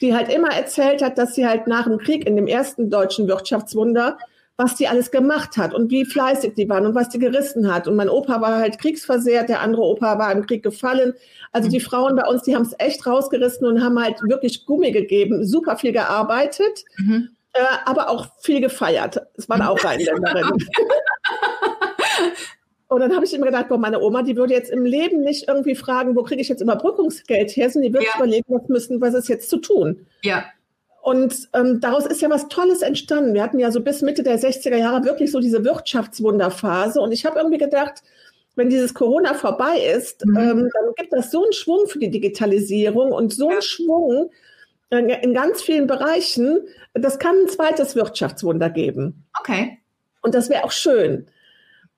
die 0.00 0.14
halt 0.14 0.32
immer 0.32 0.48
erzählt 0.48 1.02
hat, 1.02 1.18
dass 1.18 1.34
sie 1.34 1.46
halt 1.46 1.66
nach 1.66 1.84
dem 1.84 1.98
Krieg 1.98 2.26
in 2.26 2.36
dem 2.36 2.46
ersten 2.46 2.88
deutschen 2.90 3.28
Wirtschaftswunder, 3.28 4.16
was 4.60 4.76
die 4.76 4.86
alles 4.86 5.10
gemacht 5.10 5.56
hat 5.56 5.74
und 5.74 5.90
wie 5.90 6.04
fleißig 6.04 6.54
die 6.54 6.68
waren 6.68 6.86
und 6.86 6.94
was 6.94 7.08
die 7.08 7.18
gerissen 7.18 7.72
hat. 7.72 7.88
Und 7.88 7.96
mein 7.96 8.08
Opa 8.08 8.40
war 8.40 8.58
halt 8.58 8.78
kriegsversehrt, 8.78 9.48
der 9.48 9.60
andere 9.60 9.82
Opa 9.82 10.18
war 10.18 10.30
im 10.30 10.46
Krieg 10.46 10.62
gefallen. 10.62 11.14
Also 11.50 11.68
mhm. 11.68 11.72
die 11.72 11.80
Frauen 11.80 12.14
bei 12.14 12.28
uns, 12.28 12.42
die 12.42 12.54
haben 12.54 12.62
es 12.62 12.74
echt 12.78 13.06
rausgerissen 13.06 13.66
und 13.66 13.82
haben 13.82 13.98
halt 13.98 14.20
wirklich 14.22 14.66
Gummi 14.66 14.92
gegeben, 14.92 15.44
super 15.44 15.76
viel 15.76 15.92
gearbeitet. 15.92 16.84
Mhm 16.98 17.30
äh, 17.52 17.62
aber 17.84 18.10
auch 18.10 18.28
viel 18.38 18.60
gefeiert. 18.60 19.20
Es 19.36 19.48
waren 19.48 19.62
auch 19.62 19.82
Rheinländerinnen. 19.82 20.52
Und 22.88 23.00
dann 23.00 23.14
habe 23.14 23.24
ich 23.24 23.32
immer 23.32 23.46
gedacht, 23.46 23.68
boah, 23.68 23.78
meine 23.78 24.00
Oma, 24.00 24.22
die 24.22 24.36
würde 24.36 24.52
jetzt 24.52 24.70
im 24.70 24.84
Leben 24.84 25.20
nicht 25.20 25.46
irgendwie 25.46 25.76
fragen, 25.76 26.16
wo 26.16 26.24
kriege 26.24 26.40
ich 26.40 26.48
jetzt 26.48 26.60
Überbrückungsgeld 26.60 27.50
her, 27.56 27.70
sondern 27.70 27.92
die 27.92 27.94
würde 27.94 28.06
ja. 28.06 28.16
überlegen, 28.16 28.46
was 28.48 28.68
müssen, 28.68 29.00
was 29.00 29.14
ist 29.14 29.28
jetzt 29.28 29.48
zu 29.48 29.58
tun. 29.58 30.06
Ja. 30.22 30.44
Und 31.10 31.48
ähm, 31.54 31.80
daraus 31.80 32.06
ist 32.06 32.22
ja 32.22 32.30
was 32.30 32.46
Tolles 32.46 32.82
entstanden. 32.82 33.34
Wir 33.34 33.42
hatten 33.42 33.58
ja 33.58 33.72
so 33.72 33.80
bis 33.80 34.00
Mitte 34.00 34.22
der 34.22 34.38
60er 34.38 34.76
Jahre 34.76 35.04
wirklich 35.04 35.32
so 35.32 35.40
diese 35.40 35.64
Wirtschaftswunderphase. 35.64 37.00
Und 37.00 37.10
ich 37.10 37.26
habe 37.26 37.40
irgendwie 37.40 37.58
gedacht, 37.58 38.04
wenn 38.54 38.70
dieses 38.70 38.94
Corona 38.94 39.34
vorbei 39.34 39.80
ist, 39.92 40.24
mhm. 40.24 40.36
ähm, 40.36 40.70
dann 40.72 40.94
gibt 40.94 41.12
das 41.12 41.32
so 41.32 41.42
einen 41.42 41.52
Schwung 41.52 41.88
für 41.88 41.98
die 41.98 42.12
Digitalisierung 42.12 43.10
und 43.10 43.32
so 43.32 43.48
einen 43.48 43.60
Schwung 43.60 44.30
in 44.90 45.34
ganz 45.34 45.62
vielen 45.62 45.88
Bereichen. 45.88 46.60
Das 46.94 47.18
kann 47.18 47.34
ein 47.42 47.48
zweites 47.48 47.96
Wirtschaftswunder 47.96 48.70
geben. 48.70 49.24
Okay. 49.40 49.80
Und 50.22 50.36
das 50.36 50.48
wäre 50.48 50.62
auch 50.62 50.70
schön. 50.70 51.26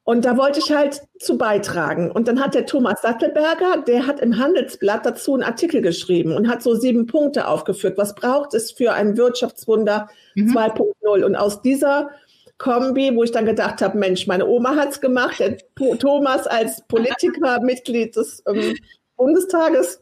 Und 0.05 0.25
da 0.25 0.37
wollte 0.37 0.59
ich 0.59 0.73
halt 0.73 1.03
zu 1.21 1.39
beitragen. 1.39 2.11
Und 2.11 2.27
dann 2.27 2.41
hat 2.41 2.55
der 2.55 2.67
Thomas 2.67 3.03
Sattelberger, 3.03 3.85
der 3.87 4.07
hat 4.07 4.19
im 4.19 4.37
Handelsblatt 4.37 5.07
dazu 5.07 5.35
einen 5.35 5.45
Artikel 5.45 5.81
geschrieben 5.81 6.35
und 6.35 6.49
hat 6.49 6.63
so 6.63 6.75
sieben 6.75 7.07
Punkte 7.07 7.47
aufgeführt. 7.47 7.97
Was 7.99 8.15
braucht 8.17 8.53
es 8.55 8.73
für 8.73 8.93
ein 8.95 9.17
Wirtschaftswunder 9.17 10.09
mhm. 10.35 10.57
2.0? 10.57 11.25
Und 11.25 11.37
aus 11.37 11.63
dieser 11.63 12.11
Kombi, 12.59 13.15
wo 13.15 13.23
ich 13.23 13.31
dann 13.31 13.47
gedacht 13.47 13.81
habe, 13.81 13.97
Mensch, 13.97 14.27
meine 14.27 14.47
Oma 14.47 14.75
hat 14.75 14.91
es 14.91 15.01
gemacht, 15.01 15.39
der 15.39 15.59
Thomas 15.99 16.49
als 16.49 16.83
Politiker, 16.89 17.61
Mitglied 17.61 18.17
des 18.17 18.43
ähm, 18.49 18.75
Bundestages, 19.17 20.01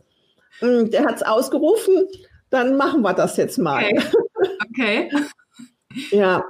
ähm, 0.62 0.90
der 0.90 1.04
hat 1.04 1.16
es 1.16 1.23
ausgerufen, 1.23 2.07
dann 2.49 2.76
machen 2.76 3.02
wir 3.02 3.12
das 3.12 3.37
jetzt 3.37 3.59
mal. 3.59 3.85
Okay. 4.71 5.11
okay. 5.11 5.11
ja, 6.11 6.45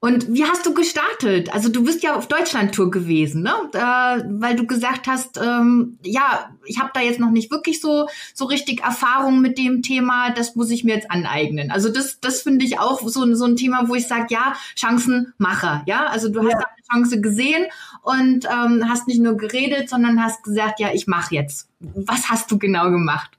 und 0.00 0.32
wie 0.32 0.44
hast 0.44 0.64
du 0.64 0.74
gestartet? 0.74 1.52
Also 1.52 1.68
du 1.68 1.82
bist 1.82 2.04
ja 2.04 2.14
auf 2.14 2.28
Deutschland-Tour 2.28 2.88
gewesen, 2.92 3.42
ne? 3.42 3.52
Äh, 3.72 4.22
weil 4.28 4.54
du 4.54 4.64
gesagt 4.64 5.08
hast, 5.08 5.40
ähm, 5.42 5.98
ja, 6.04 6.50
ich 6.66 6.78
habe 6.78 6.90
da 6.94 7.00
jetzt 7.00 7.18
noch 7.18 7.30
nicht 7.30 7.50
wirklich 7.50 7.80
so 7.80 8.06
so 8.32 8.44
richtig 8.44 8.84
Erfahrung 8.84 9.40
mit 9.40 9.58
dem 9.58 9.82
Thema. 9.82 10.30
Das 10.30 10.54
muss 10.54 10.70
ich 10.70 10.84
mir 10.84 10.94
jetzt 10.94 11.10
aneignen. 11.10 11.72
Also 11.72 11.88
das 11.88 12.20
das 12.20 12.42
finde 12.42 12.64
ich 12.64 12.78
auch 12.78 13.00
so 13.00 13.34
so 13.34 13.44
ein 13.44 13.56
Thema, 13.56 13.88
wo 13.88 13.96
ich 13.96 14.06
sage, 14.06 14.26
ja, 14.30 14.54
Chancenmacher, 14.76 15.82
ja. 15.86 16.06
Also 16.06 16.28
du 16.28 16.44
hast 16.44 16.52
ja. 16.52 16.58
eine 16.58 17.02
Chance 17.02 17.20
gesehen 17.20 17.66
und 18.02 18.44
ähm, 18.44 18.88
hast 18.88 19.08
nicht 19.08 19.20
nur 19.20 19.36
geredet, 19.36 19.90
sondern 19.90 20.22
hast 20.22 20.44
gesagt, 20.44 20.78
ja, 20.78 20.90
ich 20.92 21.08
mache 21.08 21.34
jetzt. 21.34 21.70
Was 21.80 22.30
hast 22.30 22.52
du 22.52 22.58
genau 22.58 22.92
gemacht? 22.92 23.32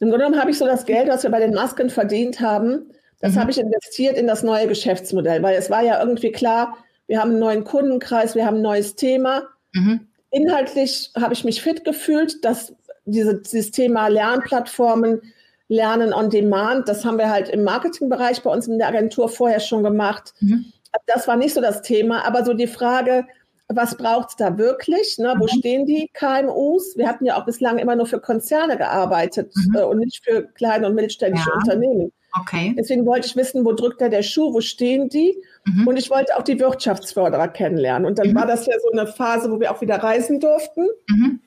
Im 0.00 0.08
Grunde 0.08 0.24
genommen 0.24 0.40
habe 0.40 0.50
ich 0.50 0.58
so 0.58 0.66
das 0.66 0.86
Geld, 0.86 1.08
was 1.08 1.22
wir 1.22 1.30
bei 1.30 1.40
den 1.40 1.54
Masken 1.54 1.88
verdient 1.88 2.40
haben 2.40 2.90
das 3.20 3.34
mhm. 3.34 3.40
habe 3.40 3.50
ich 3.50 3.58
investiert 3.58 4.16
in 4.16 4.26
das 4.26 4.42
neue 4.42 4.68
Geschäftsmodell, 4.68 5.42
weil 5.42 5.56
es 5.56 5.70
war 5.70 5.82
ja 5.82 6.00
irgendwie 6.00 6.32
klar, 6.32 6.76
wir 7.06 7.20
haben 7.20 7.30
einen 7.30 7.40
neuen 7.40 7.64
Kundenkreis, 7.64 8.34
wir 8.34 8.46
haben 8.46 8.58
ein 8.58 8.62
neues 8.62 8.94
Thema. 8.94 9.44
Mhm. 9.72 10.06
Inhaltlich 10.30 11.10
habe 11.18 11.32
ich 11.32 11.44
mich 11.44 11.62
fit 11.62 11.84
gefühlt, 11.84 12.44
dass 12.44 12.74
diese, 13.06 13.40
dieses 13.40 13.70
Thema 13.70 14.08
Lernplattformen, 14.08 15.22
Lernen 15.70 16.14
on 16.14 16.30
Demand, 16.30 16.88
das 16.88 17.04
haben 17.04 17.18
wir 17.18 17.30
halt 17.30 17.48
im 17.50 17.62
Marketingbereich 17.62 18.42
bei 18.42 18.50
uns 18.50 18.68
in 18.68 18.78
der 18.78 18.88
Agentur 18.88 19.28
vorher 19.28 19.60
schon 19.60 19.82
gemacht. 19.82 20.32
Mhm. 20.40 20.72
Das 21.06 21.28
war 21.28 21.36
nicht 21.36 21.54
so 21.54 21.60
das 21.60 21.82
Thema, 21.82 22.24
aber 22.26 22.44
so 22.44 22.54
die 22.54 22.66
Frage, 22.66 23.26
was 23.68 23.96
braucht 23.96 24.30
es 24.30 24.36
da 24.36 24.56
wirklich? 24.56 25.18
Ne? 25.18 25.34
Wo 25.38 25.44
mhm. 25.44 25.58
stehen 25.58 25.86
die 25.86 26.10
KMUs? 26.14 26.96
Wir 26.96 27.06
hatten 27.06 27.26
ja 27.26 27.38
auch 27.38 27.44
bislang 27.44 27.78
immer 27.78 27.96
nur 27.96 28.06
für 28.06 28.20
Konzerne 28.20 28.78
gearbeitet 28.78 29.52
mhm. 29.54 29.76
äh, 29.76 29.82
und 29.82 29.98
nicht 29.98 30.24
für 30.24 30.44
kleine 30.54 30.86
und 30.86 30.94
mittelständische 30.94 31.50
ja. 31.50 31.56
Unternehmen. 31.56 32.12
Okay. 32.40 32.74
Deswegen 32.76 33.06
wollte 33.06 33.26
ich 33.26 33.36
wissen, 33.36 33.64
wo 33.64 33.72
drückt 33.72 34.00
da 34.00 34.08
der 34.08 34.22
Schuh, 34.22 34.52
wo 34.52 34.60
stehen 34.60 35.08
die? 35.08 35.42
Mhm. 35.64 35.88
Und 35.88 35.96
ich 35.96 36.10
wollte 36.10 36.36
auch 36.36 36.42
die 36.42 36.60
Wirtschaftsförderer 36.60 37.48
kennenlernen. 37.48 38.06
Und 38.06 38.18
dann 38.18 38.30
mhm. 38.30 38.34
war 38.34 38.46
das 38.46 38.66
ja 38.66 38.74
so 38.80 38.90
eine 38.90 39.06
Phase, 39.06 39.50
wo 39.50 39.60
wir 39.60 39.72
auch 39.72 39.80
wieder 39.80 39.96
reisen 39.96 40.40
durften. 40.40 40.86
Mhm. 41.08 41.40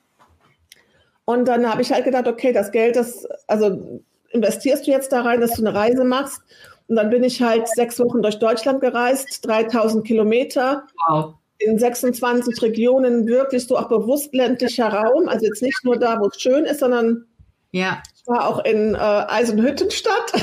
Und 1.25 1.47
dann 1.47 1.69
habe 1.69 1.81
ich 1.81 1.91
halt 1.91 2.05
gedacht, 2.05 2.27
okay, 2.27 2.51
das 2.51 2.71
Geld, 2.71 2.95
das, 2.95 3.25
also 3.47 4.01
investierst 4.31 4.87
du 4.87 4.91
jetzt 4.91 5.11
da 5.11 5.21
rein, 5.21 5.41
dass 5.41 5.53
du 5.53 5.65
eine 5.65 5.75
Reise 5.75 6.03
machst. 6.03 6.41
Und 6.87 6.95
dann 6.95 7.09
bin 7.09 7.23
ich 7.23 7.41
halt 7.41 7.67
sechs 7.67 7.99
Wochen 7.99 8.21
durch 8.21 8.39
Deutschland 8.39 8.81
gereist, 8.81 9.45
3000 9.45 10.05
Kilometer. 10.05 10.87
Wow. 11.07 11.35
In 11.59 11.77
26 11.77 12.59
Regionen, 12.63 13.27
wirklich 13.27 13.67
so 13.67 13.77
auch 13.77 13.87
bewusst 13.87 14.33
ländlicher 14.33 14.87
Raum. 14.87 15.29
Also 15.29 15.45
jetzt 15.45 15.61
nicht 15.61 15.85
nur 15.85 15.97
da, 15.97 16.19
wo 16.19 16.27
es 16.27 16.41
schön 16.41 16.65
ist, 16.65 16.79
sondern 16.79 17.27
ja. 17.71 18.03
Ich 18.15 18.27
war 18.27 18.47
auch 18.47 18.63
in 18.65 18.95
äh, 18.95 18.97
Eisenhüttenstadt. 18.97 20.33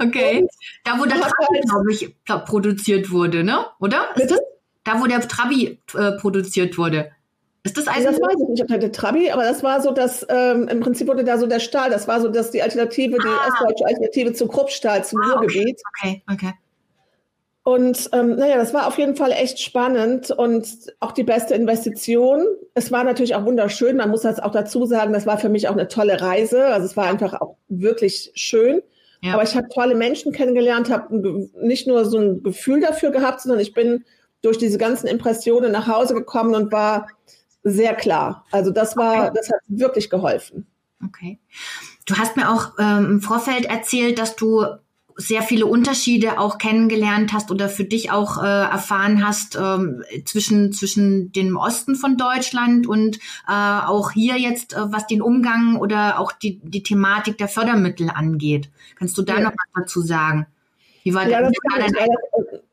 Okay. 0.00 0.46
Da, 0.84 0.98
wo 0.98 1.04
der 1.04 1.20
Trabi, 1.20 1.46
halt 1.54 1.64
glaube 1.68 1.92
ich, 1.92 2.14
produziert 2.46 3.10
wurde, 3.10 3.44
ne? 3.44 3.66
Oder? 3.78 4.08
Bitte? 4.16 4.38
Da, 4.84 5.00
wo 5.00 5.06
der 5.06 5.20
Trabi 5.20 5.78
äh, 5.94 6.12
produziert 6.12 6.78
wurde. 6.78 7.10
Ist 7.64 7.76
das 7.76 7.86
Eisenhütten? 7.86 8.20
Das 8.20 8.28
weiß 8.28 8.42
ich 8.42 8.48
nicht, 8.48 8.62
ob 8.62 8.80
der 8.80 8.92
Trabi, 8.92 9.30
aber 9.30 9.44
das 9.44 9.62
war 9.62 9.80
so, 9.80 9.92
dass 9.92 10.26
ähm, 10.28 10.66
im 10.66 10.80
Prinzip 10.80 11.06
wurde 11.06 11.22
da 11.22 11.38
so 11.38 11.46
der 11.46 11.60
Stahl, 11.60 11.90
das 11.90 12.08
war 12.08 12.20
so, 12.20 12.28
dass 12.28 12.50
die 12.50 12.60
Alternative, 12.60 13.16
ah. 13.20 13.22
die 13.22 13.50
ostdeutsche 13.50 13.86
Alternative 13.86 14.32
zu 14.32 14.48
Kruppstahl, 14.48 15.04
zum 15.04 15.20
ah, 15.22 15.34
Ruhrgebiet. 15.34 15.80
Okay, 16.00 16.22
okay. 16.28 16.46
okay. 16.46 16.52
Und 17.64 18.10
ähm, 18.12 18.34
naja, 18.34 18.56
das 18.56 18.74
war 18.74 18.88
auf 18.88 18.98
jeden 18.98 19.14
Fall 19.14 19.30
echt 19.30 19.60
spannend 19.60 20.32
und 20.32 20.66
auch 20.98 21.12
die 21.12 21.22
beste 21.22 21.54
Investition. 21.54 22.44
Es 22.74 22.90
war 22.90 23.04
natürlich 23.04 23.36
auch 23.36 23.44
wunderschön. 23.44 23.96
Man 23.96 24.10
muss 24.10 24.22
das 24.22 24.40
auch 24.40 24.50
dazu 24.50 24.84
sagen, 24.84 25.12
das 25.12 25.26
war 25.26 25.38
für 25.38 25.48
mich 25.48 25.68
auch 25.68 25.72
eine 25.72 25.86
tolle 25.86 26.20
Reise. 26.20 26.66
Also 26.66 26.86
es 26.86 26.96
war 26.96 27.06
einfach 27.06 27.40
auch 27.40 27.56
wirklich 27.68 28.32
schön. 28.34 28.82
Ja. 29.22 29.34
Aber 29.34 29.44
ich 29.44 29.54
habe 29.54 29.68
tolle 29.68 29.94
Menschen 29.94 30.32
kennengelernt, 30.32 30.90
habe 30.90 31.48
nicht 31.60 31.86
nur 31.86 32.04
so 32.04 32.18
ein 32.18 32.42
Gefühl 32.42 32.80
dafür 32.80 33.10
gehabt, 33.10 33.40
sondern 33.40 33.60
ich 33.60 33.72
bin 33.72 34.04
durch 34.42 34.58
diese 34.58 34.78
ganzen 34.78 35.06
Impressionen 35.06 35.70
nach 35.70 35.86
Hause 35.86 36.14
gekommen 36.14 36.54
und 36.54 36.72
war 36.72 37.06
sehr 37.62 37.94
klar. 37.94 38.44
Also 38.50 38.72
das 38.72 38.96
war, 38.96 39.28
okay. 39.28 39.32
das 39.34 39.48
hat 39.48 39.60
wirklich 39.68 40.10
geholfen. 40.10 40.66
Okay. 41.04 41.38
Du 42.06 42.16
hast 42.16 42.36
mir 42.36 42.50
auch 42.50 42.72
ähm, 42.78 43.06
im 43.06 43.20
Vorfeld 43.20 43.66
erzählt, 43.66 44.18
dass 44.18 44.34
du 44.34 44.66
sehr 45.16 45.42
viele 45.42 45.66
Unterschiede 45.66 46.38
auch 46.38 46.58
kennengelernt 46.58 47.32
hast 47.32 47.50
oder 47.50 47.68
für 47.68 47.84
dich 47.84 48.10
auch 48.10 48.42
äh, 48.42 48.46
erfahren 48.46 49.26
hast 49.26 49.56
ähm, 49.56 50.04
zwischen 50.24 50.72
zwischen 50.72 51.32
dem 51.32 51.56
Osten 51.56 51.94
von 51.94 52.16
Deutschland 52.16 52.86
und 52.86 53.16
äh, 53.48 53.52
auch 53.86 54.12
hier 54.12 54.36
jetzt, 54.38 54.74
äh, 54.74 54.92
was 54.92 55.06
den 55.06 55.22
Umgang 55.22 55.76
oder 55.76 56.18
auch 56.18 56.32
die 56.32 56.60
die 56.62 56.82
Thematik 56.82 57.38
der 57.38 57.48
Fördermittel 57.48 58.10
angeht. 58.10 58.70
Kannst 58.98 59.16
du 59.18 59.22
da 59.22 59.34
ja. 59.34 59.40
noch 59.40 59.52
was 59.52 59.82
dazu 59.82 60.02
sagen? 60.02 60.46
Wie 61.04 61.14
war, 61.14 61.28
ja, 61.28 61.40
das, 61.40 61.50
war 61.50 62.06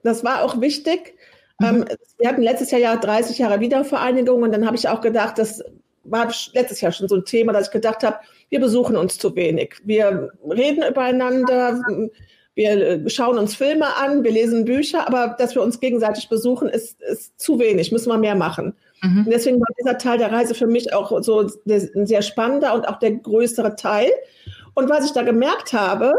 das, 0.04 0.24
war 0.24 0.44
auch 0.44 0.62
wichtig. 0.62 1.16
Mhm. 1.60 1.66
Ähm, 1.66 1.86
wir 2.20 2.30
hatten 2.30 2.42
letztes 2.42 2.72
Jahr 2.72 2.82
ja 2.82 2.96
30 2.96 3.38
Jahre 3.38 3.60
Wiedervereinigung 3.60 4.44
und 4.44 4.52
dann 4.52 4.66
habe 4.66 4.76
ich 4.76 4.88
auch 4.88 5.02
gedacht, 5.02 5.38
das 5.38 5.64
war 6.12 6.32
letztes 6.54 6.82
Jahr 6.82 6.92
schon 6.92 7.08
so 7.08 7.16
ein 7.16 7.26
Thema, 7.26 7.54
dass 7.54 7.68
ich 7.68 7.72
gedacht 7.72 8.04
habe, 8.04 8.18
wir 8.50 8.60
besuchen 8.60 8.98
uns 8.98 9.18
zu 9.18 9.36
wenig. 9.36 9.76
Wir 9.84 10.32
reden 10.44 10.84
übereinander, 10.84 11.82
wir 12.56 12.72
äh, 12.72 13.10
schauen 13.10 13.38
uns 13.38 13.56
Filme 13.56 13.96
an, 13.96 14.24
wir 14.24 14.32
lesen 14.32 14.66
Bücher, 14.66 15.08
aber 15.08 15.36
dass 15.38 15.56
wir 15.56 15.62
uns 15.62 15.80
gegenseitig 15.80 16.30
besuchen, 16.30 16.68
ist, 16.68 17.02
ist 17.02 17.40
zu 17.40 17.60
wenig, 17.60 17.92
müssen 17.92 18.10
wir 18.10 18.18
mehr 18.18 18.36
machen. 18.36 18.76
Mhm. 19.02 19.26
Und 19.26 19.32
deswegen 19.32 19.60
war 19.60 19.68
dieser 19.80 19.98
Teil 19.98 20.18
der 20.18 20.32
Reise 20.32 20.54
für 20.54 20.68
mich 20.68 20.94
auch 20.94 21.22
so 21.24 21.42
ein 21.42 22.06
sehr 22.06 22.22
spannender 22.22 22.74
und 22.74 22.88
auch 22.88 23.00
der 23.00 23.12
größere 23.12 23.76
Teil. 23.76 24.10
Und 24.74 24.90
was 24.90 25.06
ich 25.06 25.12
da 25.12 25.22
gemerkt 25.22 25.74
habe, 25.74 26.14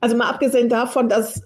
also 0.00 0.16
mal 0.16 0.28
abgesehen 0.28 0.68
davon, 0.68 1.08
dass 1.08 1.42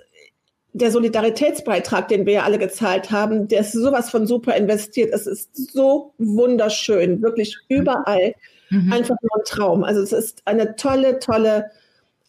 der 0.77 0.91
Solidaritätsbeitrag, 0.91 2.09
den 2.09 2.27
wir 2.27 2.35
ja 2.35 2.43
alle 2.43 2.59
gezahlt 2.59 3.11
haben, 3.11 3.49
der 3.49 3.61
ist 3.61 3.73
sowas 3.73 4.11
von 4.11 4.27
super 4.27 4.55
investiert. 4.57 5.13
Es 5.13 5.27
ist 5.27 5.73
so 5.73 6.13
wunderschön, 6.19 7.23
wirklich 7.23 7.57
überall. 7.69 8.35
Mhm. 8.69 8.93
Einfach 8.93 9.17
nur 9.23 9.37
ein 9.37 9.45
Traum. 9.47 9.85
Also 9.85 10.03
es 10.03 10.13
ist 10.13 10.43
eine 10.45 10.77
tolle, 10.77 11.19
tolle, 11.19 11.71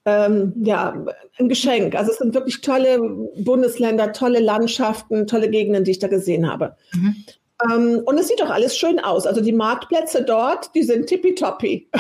ähm, 0.06 0.54
ja, 0.64 1.06
ein 1.38 1.50
Geschenk. 1.50 1.96
Also 1.96 2.12
es 2.12 2.20
sind 2.20 2.34
wirklich 2.34 2.62
tolle 2.62 3.00
Bundesländer, 3.38 4.14
tolle 4.14 4.40
Landschaften, 4.40 5.28
tolle 5.28 5.50
Gegenden, 5.50 5.84
die 5.84 5.92
ich 5.92 6.00
da 6.00 6.08
gesehen 6.08 6.50
habe. 6.50 6.76
Mhm. 6.94 7.16
Ähm, 7.70 8.02
und 8.06 8.18
es 8.18 8.30
sieht 8.30 8.40
doch 8.40 8.50
alles 8.50 8.78
schön 8.78 9.00
aus. 9.00 9.28
Also 9.28 9.42
die 9.42 9.52
Marktplätze 9.52 10.24
dort, 10.24 10.74
die 10.74 10.84
sind 10.84 11.08
tippitoppi. 11.08 11.90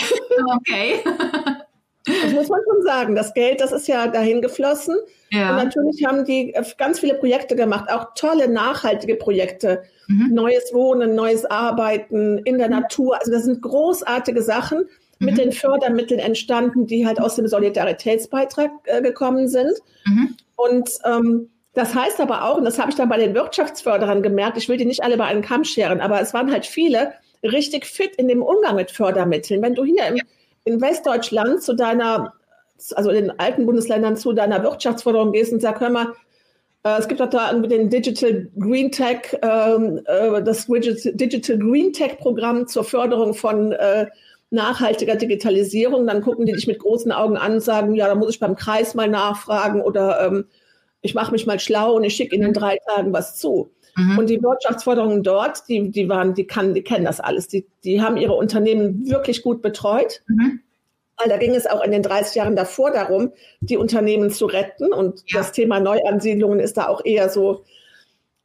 Okay. 0.55 0.99
Das 2.07 2.31
muss 2.31 2.49
man 2.49 2.61
schon 2.63 2.83
sagen. 2.83 3.15
Das 3.15 3.33
Geld, 3.33 3.59
das 3.61 3.71
ist 3.71 3.87
ja 3.87 4.07
dahin 4.07 4.41
geflossen. 4.41 4.95
Ja. 5.29 5.51
Und 5.51 5.65
natürlich 5.65 6.05
haben 6.05 6.23
die 6.23 6.53
äh, 6.53 6.63
ganz 6.77 6.99
viele 6.99 7.15
Projekte 7.15 7.55
gemacht, 7.55 7.89
auch 7.91 8.13
tolle, 8.15 8.47
nachhaltige 8.47 9.15
Projekte. 9.15 9.83
Mhm. 10.07 10.33
Neues 10.33 10.73
Wohnen, 10.73 11.15
neues 11.15 11.45
Arbeiten 11.45 12.39
in 12.39 12.57
der 12.57 12.67
mhm. 12.67 12.75
Natur. 12.75 13.17
Also 13.19 13.31
das 13.31 13.43
sind 13.43 13.61
großartige 13.61 14.41
Sachen 14.41 14.79
mhm. 15.19 15.25
mit 15.25 15.37
den 15.37 15.51
Fördermitteln 15.51 16.19
entstanden, 16.19 16.87
die 16.87 17.05
halt 17.05 17.19
aus 17.19 17.35
dem 17.35 17.47
Solidaritätsbeitrag 17.47 18.71
äh, 18.85 19.01
gekommen 19.01 19.47
sind. 19.49 19.73
Mhm. 20.05 20.35
Und 20.55 20.89
ähm, 21.03 21.49
das 21.73 21.93
heißt 21.93 22.21
aber 22.21 22.45
auch, 22.45 22.57
und 22.57 22.65
das 22.65 22.79
habe 22.79 22.89
ich 22.89 22.95
dann 22.95 23.09
bei 23.09 23.17
den 23.17 23.35
Wirtschaftsförderern 23.35 24.23
gemerkt, 24.23 24.57
ich 24.57 24.69
will 24.69 24.77
die 24.77 24.85
nicht 24.85 25.03
alle 25.03 25.17
bei 25.17 25.25
einem 25.25 25.41
Kamm 25.43 25.63
scheren, 25.63 25.99
aber 25.99 26.19
es 26.21 26.33
waren 26.33 26.51
halt 26.51 26.65
viele 26.65 27.13
richtig 27.43 27.85
fit 27.85 28.15
in 28.15 28.27
dem 28.27 28.41
Umgang 28.41 28.75
mit 28.75 28.89
Fördermitteln. 28.89 29.61
Wenn 29.61 29.75
du 29.75 29.83
hier 29.83 30.07
im 30.07 30.15
ja 30.15 30.23
in 30.67 30.81
Westdeutschland 30.81 31.63
zu 31.63 31.73
deiner, 31.73 32.33
also 32.95 33.09
in 33.09 33.15
den 33.15 33.39
alten 33.39 33.65
Bundesländern 33.65 34.17
zu 34.17 34.33
deiner 34.33 34.63
Wirtschaftsförderung 34.63 35.31
gehst 35.31 35.53
und 35.53 35.61
sagst, 35.61 35.81
hör 35.81 35.89
mal, 35.89 36.13
äh, 36.83 36.99
es 36.99 37.07
gibt 37.07 37.19
doch 37.19 37.29
da 37.29 37.53
den 37.53 37.89
Digital 37.89 38.47
Green 38.57 38.91
Tech, 38.91 39.37
ähm, 39.41 40.01
äh, 40.05 40.41
das 40.43 40.67
Digital 40.67 41.57
Green 41.57 41.93
Tech 41.93 42.17
Programm 42.19 42.67
zur 42.67 42.83
Förderung 42.83 43.33
von 43.33 43.71
äh, 43.71 44.07
nachhaltiger 44.49 45.15
Digitalisierung. 45.15 46.07
Dann 46.07 46.21
gucken 46.21 46.45
die 46.45 46.53
dich 46.53 46.67
mit 46.67 46.79
großen 46.79 47.11
Augen 47.11 47.37
an 47.37 47.53
und 47.53 47.61
sagen, 47.61 47.95
ja, 47.95 48.07
da 48.07 48.15
muss 48.15 48.31
ich 48.31 48.39
beim 48.39 48.55
Kreis 48.55 48.95
mal 48.95 49.09
nachfragen 49.09 49.81
oder 49.81 50.25
ähm, 50.25 50.45
ich 51.01 51.13
mache 51.13 51.31
mich 51.31 51.45
mal 51.45 51.59
schlau 51.59 51.95
und 51.95 52.03
ich 52.03 52.15
schicke 52.15 52.35
in 52.35 52.53
drei 52.53 52.79
Tagen 52.87 53.13
was 53.13 53.37
zu. 53.37 53.69
Mhm. 53.97 54.19
Und 54.19 54.29
die 54.29 54.41
Wirtschaftsförderungen 54.41 55.23
dort, 55.23 55.67
die, 55.67 55.89
die 55.89 56.07
waren, 56.07 56.35
die 56.35 56.45
kann, 56.45 56.75
die 56.75 56.83
kennen 56.83 57.05
das 57.05 57.19
alles. 57.19 57.47
Die, 57.47 57.65
die 57.83 58.01
haben 58.01 58.15
ihre 58.15 58.33
Unternehmen 58.33 59.07
wirklich 59.09 59.41
gut 59.41 59.61
betreut. 59.61 60.21
Mhm. 60.27 60.61
Weil 61.17 61.29
da 61.29 61.37
ging 61.37 61.55
es 61.55 61.65
auch 61.65 61.83
in 61.83 61.91
den 61.91 62.03
30 62.03 62.35
Jahren 62.35 62.55
davor 62.55 62.91
darum, 62.91 63.31
die 63.59 63.75
Unternehmen 63.75 64.29
zu 64.29 64.45
retten. 64.45 64.93
Und 64.93 65.23
ja. 65.25 65.39
das 65.39 65.51
Thema 65.51 65.79
Neuansiedlungen 65.79 66.59
ist 66.59 66.77
da 66.77 66.87
auch 66.87 67.03
eher 67.03 67.29
so 67.29 67.63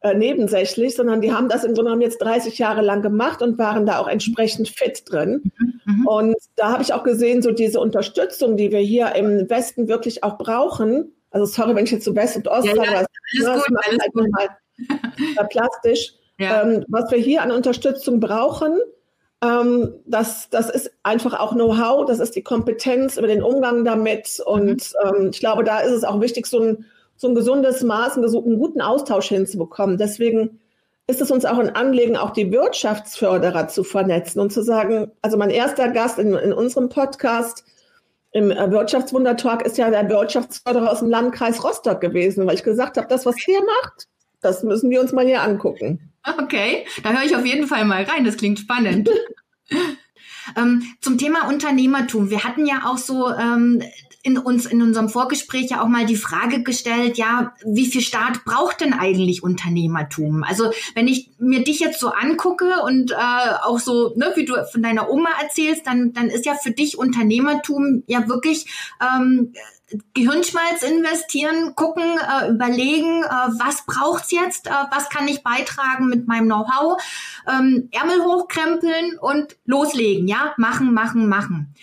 äh, 0.01 0.15
nebensächlich, 0.15 0.97
sondern 0.97 1.21
die 1.21 1.33
haben 1.33 1.51
das 1.51 1.65
im 1.65 1.75
Grunde 1.75 1.91
genommen 1.91 2.01
jetzt 2.01 2.23
30 2.23 2.57
Jahre 2.57 2.81
lang 2.81 3.03
gemacht 3.03 3.43
und 3.43 3.59
waren 3.59 3.85
da 3.85 3.99
auch 3.99 4.09
entsprechend 4.09 4.71
fit 4.71 5.03
drin. 5.07 5.53
Mhm. 5.59 5.81
mhm. 5.85 6.07
Und 6.07 6.37
da 6.57 6.73
habe 6.73 6.83
ich 6.83 6.95
auch 6.95 7.05
gesehen, 7.05 7.43
so 7.43 7.51
diese 7.51 7.79
Unterstützung, 7.79 8.57
die 8.57 8.73
wir 8.73 8.81
hier 8.81 9.15
im 9.17 9.51
Westen 9.51 9.87
wirklich 9.87 10.25
auch 10.25 10.39
brauchen. 10.39 11.13
Also 11.31 11.45
sorry, 11.45 11.75
wenn 11.75 11.85
ich 11.85 11.91
jetzt 11.91 12.05
zu 12.05 12.17
West 12.17 12.37
und 12.37 12.49
Ost 12.49 12.67
ja, 12.67 12.75
sage, 12.75 12.91
ja, 12.91 12.97
alles 12.97 13.09
ne, 13.35 13.63
gut, 13.69 13.79
alles 13.87 14.01
halt 14.01 14.13
gut. 14.15 14.31
Mal, 14.31 14.49
plastisch. 15.51 16.15
Ja. 16.39 16.63
Ähm, 16.63 16.85
was 16.89 17.11
wir 17.11 17.19
hier 17.19 17.43
an 17.43 17.53
Unterstützung 17.53 18.21
brauchen, 18.21 18.79
ähm, 19.43 19.95
das, 20.07 20.49
das 20.51 20.71
ist 20.71 20.93
einfach 21.03 21.39
auch 21.39 21.53
Know-how, 21.53 22.07
das 22.07 22.21
ist 22.21 22.37
die 22.37 22.43
Kompetenz 22.43 23.17
über 23.17 23.27
den 23.27 23.43
Umgang 23.43 23.85
damit. 23.85 24.41
Und 24.45 24.93
mhm. 25.05 25.17
ähm, 25.17 25.31
ich 25.33 25.41
glaube, 25.41 25.65
da 25.65 25.81
ist 25.81 25.93
es 25.93 26.05
auch 26.05 26.21
wichtig, 26.21 26.47
so 26.47 26.61
ein, 26.61 26.85
so 27.17 27.29
ein 27.29 27.35
gesundes 27.35 27.83
Maß, 27.83 28.17
einen 28.17 28.59
guten 28.59 28.81
Austausch 28.81 29.29
hinzubekommen. 29.29 29.99
Deswegen 29.99 30.61
ist 31.09 31.21
es 31.21 31.31
uns 31.31 31.45
auch 31.45 31.59
ein 31.59 31.75
Anliegen, 31.75 32.17
auch 32.17 32.31
die 32.31 32.53
Wirtschaftsförderer 32.53 33.69
zu 33.69 33.83
vernetzen 33.85 34.41
und 34.41 34.53
zu 34.53 34.63
sagen, 34.63 35.11
also 35.21 35.37
mein 35.37 35.51
erster 35.51 35.89
Gast 35.89 36.19
in, 36.19 36.35
in 36.35 36.53
unserem 36.53 36.89
Podcast 36.89 37.65
im 38.31 38.49
Wirtschaftswundertalk 38.49 39.63
ist 39.63 39.77
ja 39.77 39.91
der 39.91 40.09
Wirtschaftsförderer 40.09 40.91
aus 40.91 41.01
dem 41.01 41.11
Landkreis 41.11 41.63
Rostock 41.63 42.01
gewesen, 42.01 42.47
weil 42.47 42.55
ich 42.55 42.63
gesagt 42.63 42.97
habe, 42.97 43.09
das, 43.09 43.27
was 43.27 43.37
der 43.47 43.61
macht, 43.61 44.09
das 44.43 44.63
müssen 44.63 44.91
wir 44.91 45.01
uns 45.01 45.13
mal 45.13 45.27
hier 45.27 45.43
angucken. 45.43 46.13
Okay, 46.39 46.85
da 47.03 47.13
höre 47.13 47.25
ich 47.25 47.35
auf 47.35 47.47
jeden 47.47 47.67
Fall 47.67 47.85
mal 47.85 48.03
rein. 48.05 48.25
Das 48.25 48.37
klingt 48.37 48.59
spannend. 48.59 49.09
ähm, 50.57 50.83
zum 51.01 51.19
Thema 51.19 51.49
Unternehmertum. 51.49 52.31
Wir 52.31 52.45
hatten 52.45 52.67
ja 52.67 52.83
auch 52.87 52.99
so 52.99 53.29
ähm, 53.31 53.83
in 54.25 54.39
uns 54.39 54.67
in 54.67 54.81
unserem 54.83 55.09
Vorgespräch 55.09 55.71
ja 55.71 55.83
auch 55.83 55.89
mal 55.89 56.07
die 56.07 56.17
Frage 56.17 56.63
gestellt, 56.63 57.19
ja, 57.19 57.55
wie 57.65 57.87
viel 57.87 58.03
Staat 58.03 58.45
braucht 58.45 58.81
denn 58.81 58.93
eigentlich 58.93 59.43
Unternehmertum? 59.43 60.45
Also 60.45 60.71
wenn 60.95 61.09
ich 61.09 61.31
mir 61.39 61.65
dich 61.65 61.81
jetzt 61.81 61.99
so 61.99 62.09
angucke 62.09 62.83
und 62.85 63.11
äh, 63.11 63.15
auch 63.65 63.81
so, 63.81 64.15
ne, 64.15 64.33
wie 64.37 64.45
du 64.45 64.55
von 64.71 64.83
deiner 64.83 65.11
Oma 65.11 65.31
erzählst, 65.43 65.87
dann 65.87 66.13
dann 66.13 66.29
ist 66.29 66.47
ja 66.47 66.55
für 66.55 66.71
dich 66.71 66.97
Unternehmertum 66.97 68.05
ja 68.07 68.29
wirklich 68.29 68.67
ähm, 69.01 69.55
Gehirnschmalz 70.15 70.83
investieren, 70.83 71.75
gucken, 71.75 72.03
äh, 72.03 72.51
überlegen, 72.51 73.23
äh, 73.23 73.29
was 73.29 73.85
braucht's 73.87 74.31
jetzt, 74.31 74.67
äh, 74.67 74.71
was 74.91 75.09
kann 75.11 75.29
ich 75.29 75.43
beitragen 75.43 76.09
mit 76.09 76.27
meinem 76.27 76.47
Know-how, 76.47 77.03
ähm, 77.49 77.89
Ärmel 77.93 78.23
hochkrempeln 78.25 79.19
und 79.19 79.57
loslegen, 79.65 80.29
ja, 80.29 80.55
machen, 80.57 80.95
machen, 80.95 81.29
machen. 81.29 81.75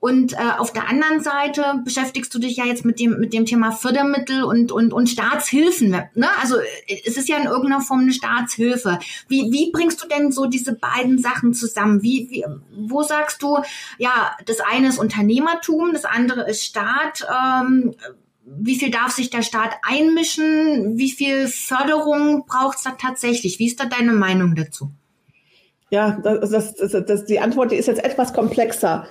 Und 0.00 0.32
äh, 0.34 0.36
auf 0.58 0.72
der 0.72 0.88
anderen 0.88 1.20
Seite 1.20 1.80
beschäftigst 1.84 2.34
du 2.34 2.38
dich 2.38 2.56
ja 2.56 2.64
jetzt 2.64 2.84
mit 2.84 2.98
dem 3.00 3.18
mit 3.18 3.32
dem 3.32 3.46
Thema 3.46 3.72
Fördermittel 3.72 4.42
und 4.44 4.72
und 4.72 4.92
und 4.92 5.08
Staatshilfen. 5.08 5.90
Ne? 5.90 6.28
Also 6.40 6.56
es 6.88 7.16
ist 7.16 7.28
ja 7.28 7.36
in 7.36 7.44
irgendeiner 7.44 7.80
Form 7.80 8.00
eine 8.00 8.12
Staatshilfe. 8.12 8.98
Wie 9.28 9.52
wie 9.52 9.70
bringst 9.70 10.02
du 10.02 10.08
denn 10.08 10.32
so 10.32 10.46
diese 10.46 10.74
beiden 10.74 11.18
Sachen 11.18 11.54
zusammen? 11.54 12.02
Wie, 12.02 12.28
wie 12.30 12.44
wo 12.76 13.02
sagst 13.02 13.42
du, 13.42 13.58
ja, 13.98 14.36
das 14.44 14.60
eine 14.60 14.88
ist 14.88 14.98
Unternehmertum, 14.98 15.92
das 15.92 16.04
andere 16.04 16.48
ist 16.48 16.64
Staat. 16.64 17.26
Ähm, 17.62 17.94
wie 18.44 18.76
viel 18.76 18.90
darf 18.90 19.10
sich 19.10 19.30
der 19.30 19.42
Staat 19.42 19.72
einmischen? 19.82 20.96
Wie 20.96 21.10
viel 21.10 21.48
Förderung 21.48 22.44
braucht 22.46 22.78
es 22.78 22.84
da 22.84 22.90
tatsächlich? 22.90 23.58
Wie 23.58 23.66
ist 23.66 23.80
da 23.80 23.86
deine 23.86 24.12
Meinung 24.12 24.54
dazu? 24.54 24.92
Ja, 25.90 26.18
das, 26.22 26.50
das, 26.50 26.74
das, 26.74 27.06
das, 27.06 27.24
die 27.26 27.40
Antwort 27.40 27.70
die 27.70 27.76
ist 27.76 27.86
jetzt 27.86 28.04
etwas 28.04 28.32
komplexer. 28.32 29.06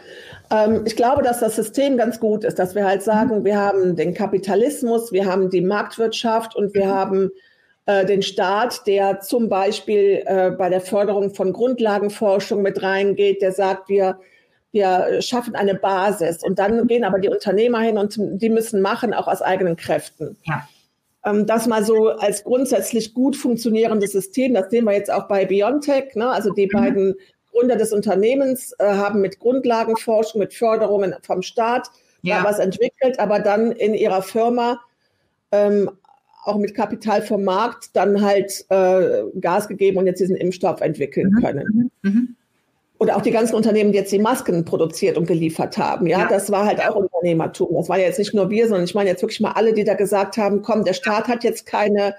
Ähm, 0.51 0.83
ich 0.85 0.95
glaube, 0.95 1.23
dass 1.23 1.39
das 1.39 1.55
System 1.55 1.97
ganz 1.97 2.19
gut 2.19 2.43
ist, 2.43 2.59
dass 2.59 2.75
wir 2.75 2.85
halt 2.85 3.01
sagen, 3.01 3.45
wir 3.45 3.57
haben 3.57 3.95
den 3.95 4.13
Kapitalismus, 4.13 5.11
wir 5.11 5.25
haben 5.25 5.49
die 5.49 5.61
Marktwirtschaft 5.61 6.55
und 6.55 6.73
wir 6.73 6.87
haben 6.87 7.31
äh, 7.85 8.05
den 8.05 8.21
Staat, 8.21 8.87
der 8.87 9.21
zum 9.21 9.47
Beispiel 9.47 10.23
äh, 10.25 10.51
bei 10.51 10.69
der 10.69 10.81
Förderung 10.81 11.33
von 11.33 11.53
Grundlagenforschung 11.53 12.61
mit 12.61 12.81
reingeht, 12.81 13.41
der 13.41 13.51
sagt, 13.51 13.89
wir 13.89 14.19
wir 14.75 15.21
schaffen 15.21 15.55
eine 15.55 15.73
Basis 15.73 16.43
und 16.43 16.59
dann 16.59 16.85
gehen 16.85 17.05
aber 17.05 17.17
die 17.17 17.29
Unternehmer 17.29 17.79
hin 17.79 17.97
und 17.97 18.17
die 18.19 18.49
müssen 18.49 18.81
machen, 18.81 19.13
auch 19.13 19.27
aus 19.27 19.41
eigenen 19.41 19.77
Kräften. 19.77 20.37
Ja. 20.43 20.67
Ähm, 21.23 21.47
das 21.47 21.65
mal 21.65 21.83
so 21.83 22.09
als 22.09 22.43
grundsätzlich 22.43 23.13
gut 23.13 23.37
funktionierendes 23.37 24.11
System, 24.11 24.53
das 24.53 24.69
sehen 24.69 24.83
wir 24.83 24.91
jetzt 24.91 25.11
auch 25.11 25.29
bei 25.29 25.45
Biontech. 25.45 26.15
Ne? 26.15 26.29
Also 26.29 26.51
die 26.51 26.67
mhm. 26.67 26.77
beiden 26.77 27.15
Gründer 27.51 27.77
des 27.77 27.93
Unternehmens 27.93 28.73
äh, 28.77 28.85
haben 28.85 29.21
mit 29.21 29.39
Grundlagenforschung, 29.39 30.39
mit 30.39 30.53
Förderungen 30.53 31.15
vom 31.23 31.41
Staat 31.41 31.89
ja. 32.21 32.43
was 32.43 32.59
entwickelt, 32.59 33.17
aber 33.17 33.39
dann 33.39 33.71
in 33.71 33.93
ihrer 33.93 34.21
Firma 34.21 34.81
ähm, 35.53 35.89
auch 36.43 36.57
mit 36.57 36.75
Kapital 36.75 37.21
vom 37.21 37.45
Markt 37.45 37.95
dann 37.95 38.21
halt 38.21 38.65
äh, 38.69 39.23
Gas 39.39 39.69
gegeben 39.69 39.97
und 39.97 40.05
jetzt 40.05 40.19
diesen 40.19 40.35
Impfstoff 40.35 40.81
entwickeln 40.81 41.31
mhm. 41.33 41.41
können. 41.41 41.91
Mhm. 42.01 42.35
Oder 43.05 43.17
auch 43.17 43.21
die 43.21 43.31
ganzen 43.31 43.55
Unternehmen, 43.55 43.91
die 43.91 43.99
jetzt 43.99 44.11
die 44.11 44.17
Masken 44.17 44.65
produziert 44.65 45.15
und 45.15 45.27
geliefert 45.27 45.77
haben. 45.77 46.07
Ja, 46.07 46.21
ja. 46.21 46.27
das 46.27 46.51
war 46.51 46.65
halt 46.65 46.81
auch 46.81 46.95
Unternehmertum. 46.95 47.75
Das 47.75 47.87
war 47.87 47.99
jetzt 47.99 48.17
nicht 48.17 48.33
nur 48.33 48.49
wir, 48.49 48.67
sondern 48.67 48.85
ich 48.85 48.95
meine 48.95 49.11
jetzt 49.11 49.21
wirklich 49.21 49.39
mal 49.41 49.51
alle, 49.51 49.73
die 49.73 49.83
da 49.83 49.93
gesagt 49.93 50.37
haben, 50.37 50.63
komm, 50.63 50.83
der 50.83 50.93
Staat 50.93 51.27
hat 51.27 51.43
jetzt 51.43 51.67
keine 51.67 52.15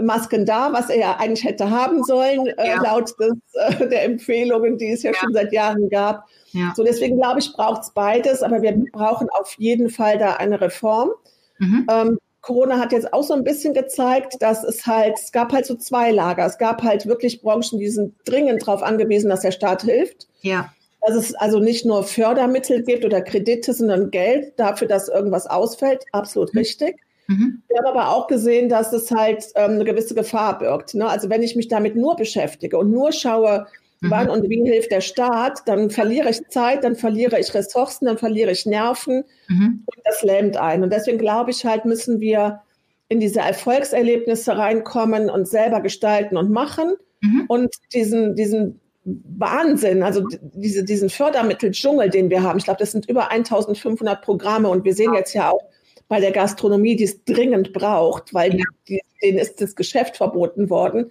Masken 0.00 0.46
da, 0.46 0.72
was 0.72 0.90
er 0.90 0.98
ja 0.98 1.16
eigentlich 1.18 1.44
hätte 1.44 1.70
haben 1.70 2.04
sollen, 2.04 2.46
äh, 2.46 2.68
ja. 2.68 2.80
äh, 2.80 2.84
laut 2.84 3.12
des, 3.18 3.34
äh, 3.54 3.88
der 3.88 4.04
Empfehlungen, 4.04 4.78
die 4.78 4.92
es 4.92 5.02
ja, 5.02 5.10
ja, 5.10 5.18
schon 5.18 5.32
seit 5.32 5.52
Jahren 5.52 5.90
gab. 5.90 6.24
Ja. 6.52 6.72
So, 6.76 6.84
deswegen 6.84 7.16
glaube 7.16 7.40
ich, 7.40 7.52
braucht 7.52 7.82
es 7.82 7.90
beides, 7.90 8.44
aber 8.44 8.62
wir 8.62 8.80
brauchen 8.92 9.28
auf 9.30 9.56
jeden 9.58 9.90
Fall 9.90 10.18
da 10.18 10.34
eine 10.34 10.60
Reform. 10.60 11.10
Mhm. 11.58 11.86
Ähm, 11.90 12.18
Corona 12.42 12.78
hat 12.78 12.92
jetzt 12.92 13.12
auch 13.12 13.22
so 13.22 13.34
ein 13.34 13.44
bisschen 13.44 13.72
gezeigt, 13.72 14.36
dass 14.40 14.64
es 14.64 14.84
halt, 14.84 15.14
es 15.16 15.30
gab 15.30 15.52
halt 15.52 15.64
so 15.64 15.76
zwei 15.76 16.10
Lager. 16.10 16.44
Es 16.44 16.58
gab 16.58 16.82
halt 16.82 17.06
wirklich 17.06 17.40
Branchen, 17.40 17.78
die 17.78 17.88
sind 17.88 18.14
dringend 18.24 18.62
darauf 18.62 18.82
angewiesen, 18.82 19.30
dass 19.30 19.40
der 19.40 19.52
Staat 19.52 19.82
hilft. 19.82 20.26
Ja. 20.42 20.72
Dass 21.06 21.16
es 21.16 21.34
also 21.34 21.60
nicht 21.60 21.86
nur 21.86 22.02
Fördermittel 22.02 22.82
gibt 22.82 23.04
oder 23.04 23.22
Kredite, 23.22 23.72
sondern 23.72 24.10
Geld 24.10 24.58
dafür, 24.58 24.88
dass 24.88 25.08
irgendwas 25.08 25.46
ausfällt. 25.46 26.04
Absolut 26.10 26.52
mhm. 26.52 26.58
richtig. 26.58 26.96
Mhm. 27.28 27.62
Wir 27.68 27.78
haben 27.78 27.96
aber 27.96 28.08
auch 28.10 28.26
gesehen, 28.26 28.68
dass 28.68 28.92
es 28.92 29.12
halt 29.12 29.44
ähm, 29.54 29.72
eine 29.72 29.84
gewisse 29.84 30.16
Gefahr 30.16 30.58
birgt. 30.58 30.94
Ne? 30.94 31.08
Also 31.08 31.30
wenn 31.30 31.44
ich 31.44 31.54
mich 31.54 31.68
damit 31.68 31.94
nur 31.94 32.16
beschäftige 32.16 32.76
und 32.76 32.90
nur 32.90 33.12
schaue. 33.12 33.66
Wann 34.10 34.30
und 34.30 34.48
wie 34.48 34.62
hilft 34.64 34.90
der 34.90 35.00
Staat, 35.00 35.60
dann 35.66 35.90
verliere 35.90 36.30
ich 36.30 36.48
Zeit, 36.48 36.84
dann 36.84 36.96
verliere 36.96 37.38
ich 37.38 37.54
Ressourcen, 37.54 38.06
dann 38.06 38.18
verliere 38.18 38.50
ich 38.50 38.66
Nerven 38.66 39.24
mhm. 39.48 39.84
und 39.86 39.98
das 40.04 40.22
lähmt 40.22 40.56
ein. 40.56 40.82
Und 40.82 40.92
deswegen 40.92 41.18
glaube 41.18 41.50
ich 41.50 41.64
halt, 41.64 41.84
müssen 41.84 42.20
wir 42.20 42.62
in 43.08 43.20
diese 43.20 43.40
Erfolgserlebnisse 43.40 44.56
reinkommen 44.56 45.30
und 45.30 45.46
selber 45.46 45.80
gestalten 45.80 46.36
und 46.36 46.50
machen 46.50 46.94
mhm. 47.20 47.44
und 47.48 47.74
diesen, 47.92 48.34
diesen 48.34 48.80
Wahnsinn, 49.04 50.02
also 50.02 50.26
diese, 50.54 50.84
diesen 50.84 51.10
Fördermitteldschungel, 51.10 52.08
den 52.08 52.30
wir 52.30 52.42
haben. 52.42 52.58
Ich 52.58 52.64
glaube, 52.64 52.78
das 52.78 52.92
sind 52.92 53.08
über 53.08 53.30
1500 53.30 54.22
Programme 54.22 54.68
und 54.68 54.84
wir 54.84 54.94
sehen 54.94 55.14
jetzt 55.14 55.34
ja 55.34 55.50
auch, 55.50 55.62
bei 56.12 56.20
der 56.20 56.32
Gastronomie, 56.32 56.94
die 56.94 57.04
es 57.04 57.24
dringend 57.24 57.72
braucht, 57.72 58.34
weil 58.34 58.54
ja. 58.54 58.64
die, 58.86 59.00
denen 59.22 59.38
ist 59.38 59.62
das 59.62 59.74
Geschäft 59.74 60.18
verboten 60.18 60.68
worden. 60.68 61.10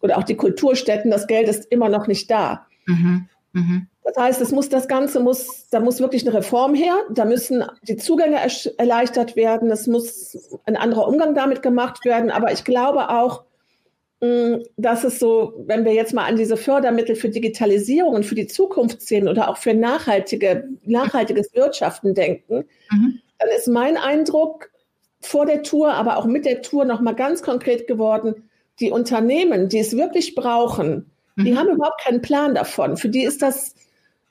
Oder 0.00 0.18
auch 0.18 0.22
die 0.22 0.36
Kulturstätten, 0.36 1.10
das 1.10 1.26
Geld 1.26 1.48
ist 1.48 1.66
immer 1.70 1.88
noch 1.88 2.06
nicht 2.06 2.30
da. 2.30 2.66
Mhm. 2.86 3.28
Mhm. 3.52 3.86
Das 4.04 4.16
heißt, 4.16 4.40
es 4.40 4.52
muss 4.52 4.68
das 4.68 4.88
Ganze 4.88 5.20
muss, 5.20 5.68
da 5.70 5.80
muss 5.80 6.00
wirklich 6.00 6.26
eine 6.26 6.36
Reform 6.36 6.74
her. 6.74 6.94
Da 7.10 7.24
müssen 7.24 7.64
die 7.82 7.96
Zugänge 7.96 8.38
erleichtert 8.78 9.36
werden. 9.36 9.70
Es 9.70 9.86
muss 9.86 10.58
ein 10.64 10.76
anderer 10.76 11.06
Umgang 11.06 11.34
damit 11.34 11.62
gemacht 11.62 12.04
werden. 12.04 12.30
Aber 12.30 12.52
ich 12.52 12.64
glaube 12.64 13.10
auch, 13.10 13.44
mm, 14.22 14.62
dass 14.76 15.04
es 15.04 15.18
so, 15.18 15.52
wenn 15.66 15.84
wir 15.84 15.92
jetzt 15.92 16.14
mal 16.14 16.24
an 16.24 16.36
diese 16.36 16.56
Fördermittel 16.56 17.16
für 17.16 17.28
Digitalisierung 17.28 18.14
und 18.14 18.24
für 18.24 18.34
die 18.34 18.46
Zukunft 18.46 19.02
sehen 19.02 19.28
oder 19.28 19.50
auch 19.50 19.58
für 19.58 19.74
nachhaltige, 19.74 20.68
nachhaltiges 20.84 21.54
Wirtschaften 21.54 22.14
denken, 22.14 22.64
mhm 22.90 23.20
dann 23.38 23.48
ist 23.56 23.68
mein 23.68 23.96
Eindruck 23.96 24.70
vor 25.20 25.46
der 25.46 25.62
Tour, 25.62 25.94
aber 25.94 26.16
auch 26.16 26.26
mit 26.26 26.44
der 26.44 26.62
Tour 26.62 26.84
nochmal 26.84 27.14
ganz 27.14 27.42
konkret 27.42 27.86
geworden, 27.86 28.47
die 28.80 28.90
Unternehmen, 28.90 29.68
die 29.68 29.78
es 29.78 29.96
wirklich 29.96 30.34
brauchen, 30.34 31.10
mhm. 31.36 31.44
die 31.44 31.56
haben 31.56 31.68
überhaupt 31.68 32.02
keinen 32.02 32.22
Plan 32.22 32.54
davon. 32.54 32.96
Für 32.96 33.08
die 33.08 33.24
ist 33.24 33.42
das, 33.42 33.74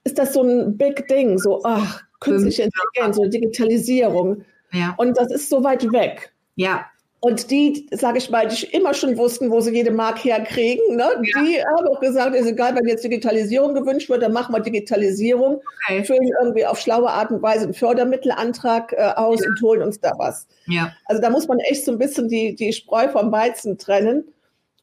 ist 0.04 0.18
das 0.18 0.34
so 0.34 0.44
ein 0.44 0.78
Big 0.78 1.08
Ding, 1.08 1.38
so 1.38 1.62
ach, 1.64 2.04
künstliche 2.20 2.64
Intelligenz, 2.64 3.18
so 3.18 3.26
Digitalisierung. 3.26 4.44
Ja. 4.72 4.94
Und 4.98 5.18
das 5.18 5.32
ist 5.32 5.50
so 5.50 5.64
weit 5.64 5.92
weg. 5.92 6.34
Ja. 6.56 6.86
Und 7.20 7.50
die, 7.50 7.88
sage 7.92 8.20
ich 8.20 8.30
mal, 8.30 8.48
die 8.48 8.66
immer 8.68 8.94
schon 8.94 9.18
wussten, 9.18 9.50
wo 9.50 9.60
sie 9.60 9.74
jede 9.74 9.90
Mark 9.90 10.24
herkriegen, 10.24 10.96
ne? 10.96 11.04
Ja. 11.04 11.42
die 11.42 11.58
haben 11.60 11.88
auch 11.88 12.00
gesagt, 12.00 12.36
ist 12.36 12.46
egal, 12.46 12.76
wenn 12.76 12.88
jetzt 12.88 13.04
Digitalisierung 13.04 13.74
gewünscht 13.74 14.08
wird, 14.08 14.22
dann 14.22 14.34
machen 14.34 14.54
wir 14.54 14.60
Digitalisierung, 14.60 15.62
okay. 15.90 16.04
füllen 16.04 16.30
irgendwie 16.40 16.68
auf 16.68 16.80
schlaue 16.80 17.10
Art 17.10 17.32
und 17.32 17.42
Weise 17.42 17.64
einen 17.64 17.74
Fördermittelantrag 17.74 18.94
äh, 18.94 19.14
aus 19.16 19.42
ja. 19.42 19.48
und 19.50 19.62
holen 19.64 19.82
uns 19.82 20.00
da 20.00 20.14
was. 20.18 20.48
Ja. 20.68 20.94
Also 21.06 21.20
da 21.20 21.32
muss 21.32 21.48
man 21.48 21.58
echt 21.60 21.86
so 21.86 21.92
ein 21.92 21.98
bisschen 21.98 22.30
die, 22.30 22.54
die 22.54 22.72
Spreu 22.72 23.08
vom 23.10 23.32
Weizen 23.32 23.80
trennen. 23.80 24.26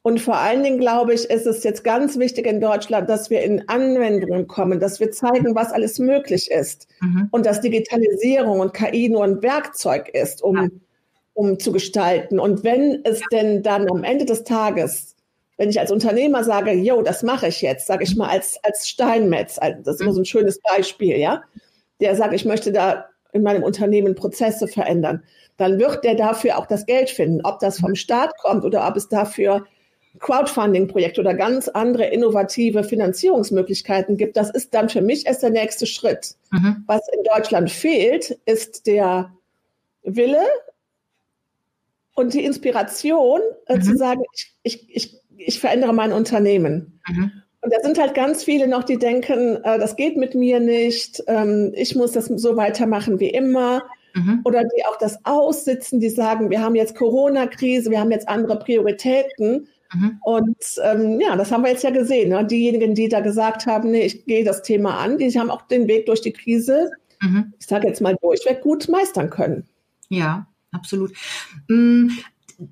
Und 0.05 0.21
vor 0.21 0.37
allen 0.37 0.61
Dingen, 0.61 0.77
glaube 0.77 1.15
ich, 1.15 1.31
ist 1.31 1.47
es 1.47 1.63
jetzt 1.63 1.83
ganz 1.83 2.19
wichtig 2.19 2.45
in 2.45 2.61
Deutschland, 2.61 3.09
dass 3.09 3.31
wir 3.31 3.41
in 3.41 3.67
Anwendungen 3.67 4.45
kommen, 4.45 4.79
dass 4.79 4.99
wir 4.99 5.09
zeigen, 5.09 5.55
was 5.55 5.71
alles 5.71 5.97
möglich 5.97 6.51
ist 6.51 6.87
mhm. 7.01 7.27
und 7.31 7.47
dass 7.47 7.59
Digitalisierung 7.59 8.59
und 8.59 8.71
KI 8.71 9.09
nur 9.09 9.23
ein 9.23 9.41
Werkzeug 9.41 10.09
ist, 10.09 10.43
um, 10.43 10.57
ja. 10.57 10.67
um 11.33 11.57
zu 11.57 11.71
gestalten. 11.71 12.39
Und 12.39 12.63
wenn 12.63 13.01
es 13.03 13.21
ja. 13.21 13.25
denn 13.31 13.63
dann 13.63 13.89
am 13.89 14.03
Ende 14.03 14.25
des 14.25 14.43
Tages, 14.43 15.15
wenn 15.57 15.69
ich 15.69 15.79
als 15.79 15.91
Unternehmer 15.91 16.43
sage, 16.43 16.73
yo, 16.73 17.01
das 17.01 17.23
mache 17.23 17.47
ich 17.47 17.63
jetzt, 17.63 17.87
sage 17.87 18.03
ich 18.03 18.11
mhm. 18.11 18.19
mal 18.19 18.29
als, 18.29 18.59
als 18.61 18.87
Steinmetz, 18.87 19.55
das 19.55 19.95
ist 19.95 20.01
immer 20.01 20.13
so 20.13 20.21
ein 20.21 20.25
schönes 20.25 20.59
Beispiel, 20.59 21.17
ja, 21.17 21.41
der 21.99 22.15
sagt, 22.15 22.35
ich 22.35 22.45
möchte 22.45 22.71
da 22.71 23.05
in 23.33 23.41
meinem 23.41 23.63
Unternehmen 23.63 24.13
Prozesse 24.13 24.67
verändern, 24.67 25.23
dann 25.57 25.79
wird 25.79 26.03
der 26.03 26.13
dafür 26.13 26.59
auch 26.59 26.67
das 26.67 26.85
Geld 26.85 27.09
finden. 27.09 27.41
Ob 27.43 27.57
das 27.57 27.79
vom 27.79 27.95
Staat 27.95 28.37
kommt 28.37 28.65
oder 28.65 28.87
ob 28.87 28.97
es 28.97 29.09
dafür 29.09 29.65
Crowdfunding-Projekte 30.19 31.21
oder 31.21 31.33
ganz 31.33 31.67
andere 31.67 32.05
innovative 32.05 32.83
Finanzierungsmöglichkeiten 32.83 34.17
gibt, 34.17 34.37
das 34.37 34.49
ist 34.49 34.73
dann 34.73 34.89
für 34.89 35.01
mich 35.01 35.25
erst 35.25 35.43
der 35.43 35.49
nächste 35.49 35.85
Schritt. 35.85 36.35
Mhm. 36.51 36.83
Was 36.87 37.01
in 37.15 37.23
Deutschland 37.23 37.69
fehlt, 37.71 38.37
ist 38.45 38.87
der 38.87 39.31
Wille 40.03 40.43
und 42.15 42.33
die 42.33 42.45
Inspiration, 42.45 43.41
äh, 43.67 43.77
mhm. 43.77 43.81
zu 43.81 43.97
sagen, 43.97 44.23
ich, 44.33 44.53
ich, 44.63 44.95
ich, 44.95 45.21
ich 45.37 45.59
verändere 45.59 45.93
mein 45.93 46.13
Unternehmen. 46.13 46.99
Mhm. 47.07 47.31
Und 47.61 47.73
da 47.73 47.79
sind 47.81 47.99
halt 47.99 48.13
ganz 48.13 48.43
viele 48.43 48.67
noch, 48.67 48.83
die 48.83 48.97
denken, 48.97 49.57
äh, 49.63 49.79
das 49.79 49.95
geht 49.95 50.17
mit 50.17 50.35
mir 50.35 50.59
nicht, 50.59 51.23
ähm, 51.27 51.73
ich 51.75 51.95
muss 51.95 52.11
das 52.11 52.25
so 52.25 52.55
weitermachen 52.55 53.19
wie 53.19 53.29
immer. 53.29 53.83
Mhm. 54.13 54.41
Oder 54.45 54.63
die 54.63 54.85
auch 54.85 54.97
das 54.97 55.17
aussitzen, 55.25 55.99
die 55.99 56.09
sagen, 56.09 56.49
wir 56.49 56.61
haben 56.61 56.75
jetzt 56.75 56.95
Corona-Krise, 56.95 57.91
wir 57.91 57.99
haben 57.99 58.11
jetzt 58.11 58.29
andere 58.29 58.57
Prioritäten. 58.59 59.67
Mhm. 59.95 60.19
Und 60.23 60.57
ähm, 60.83 61.19
ja, 61.19 61.35
das 61.35 61.51
haben 61.51 61.63
wir 61.63 61.71
jetzt 61.71 61.83
ja 61.83 61.89
gesehen. 61.89 62.29
Ne? 62.29 62.45
Diejenigen, 62.45 62.95
die 62.95 63.09
da 63.09 63.21
gesagt 63.21 63.65
haben, 63.65 63.91
nee, 63.91 64.05
ich 64.05 64.25
gehe 64.25 64.43
das 64.43 64.61
Thema 64.61 64.97
an, 64.97 65.17
die 65.17 65.31
haben 65.39 65.49
auch 65.49 65.63
den 65.63 65.87
Weg 65.87 66.05
durch 66.05 66.21
die 66.21 66.33
Krise, 66.33 66.91
mhm. 67.21 67.53
ich 67.59 67.65
sage 67.65 67.87
jetzt 67.87 68.01
mal 68.01 68.15
durchweg, 68.21 68.61
gut 68.61 68.89
meistern 68.89 69.29
können. 69.29 69.67
Ja, 70.09 70.47
absolut. 70.71 71.13
Mm, 71.67 72.09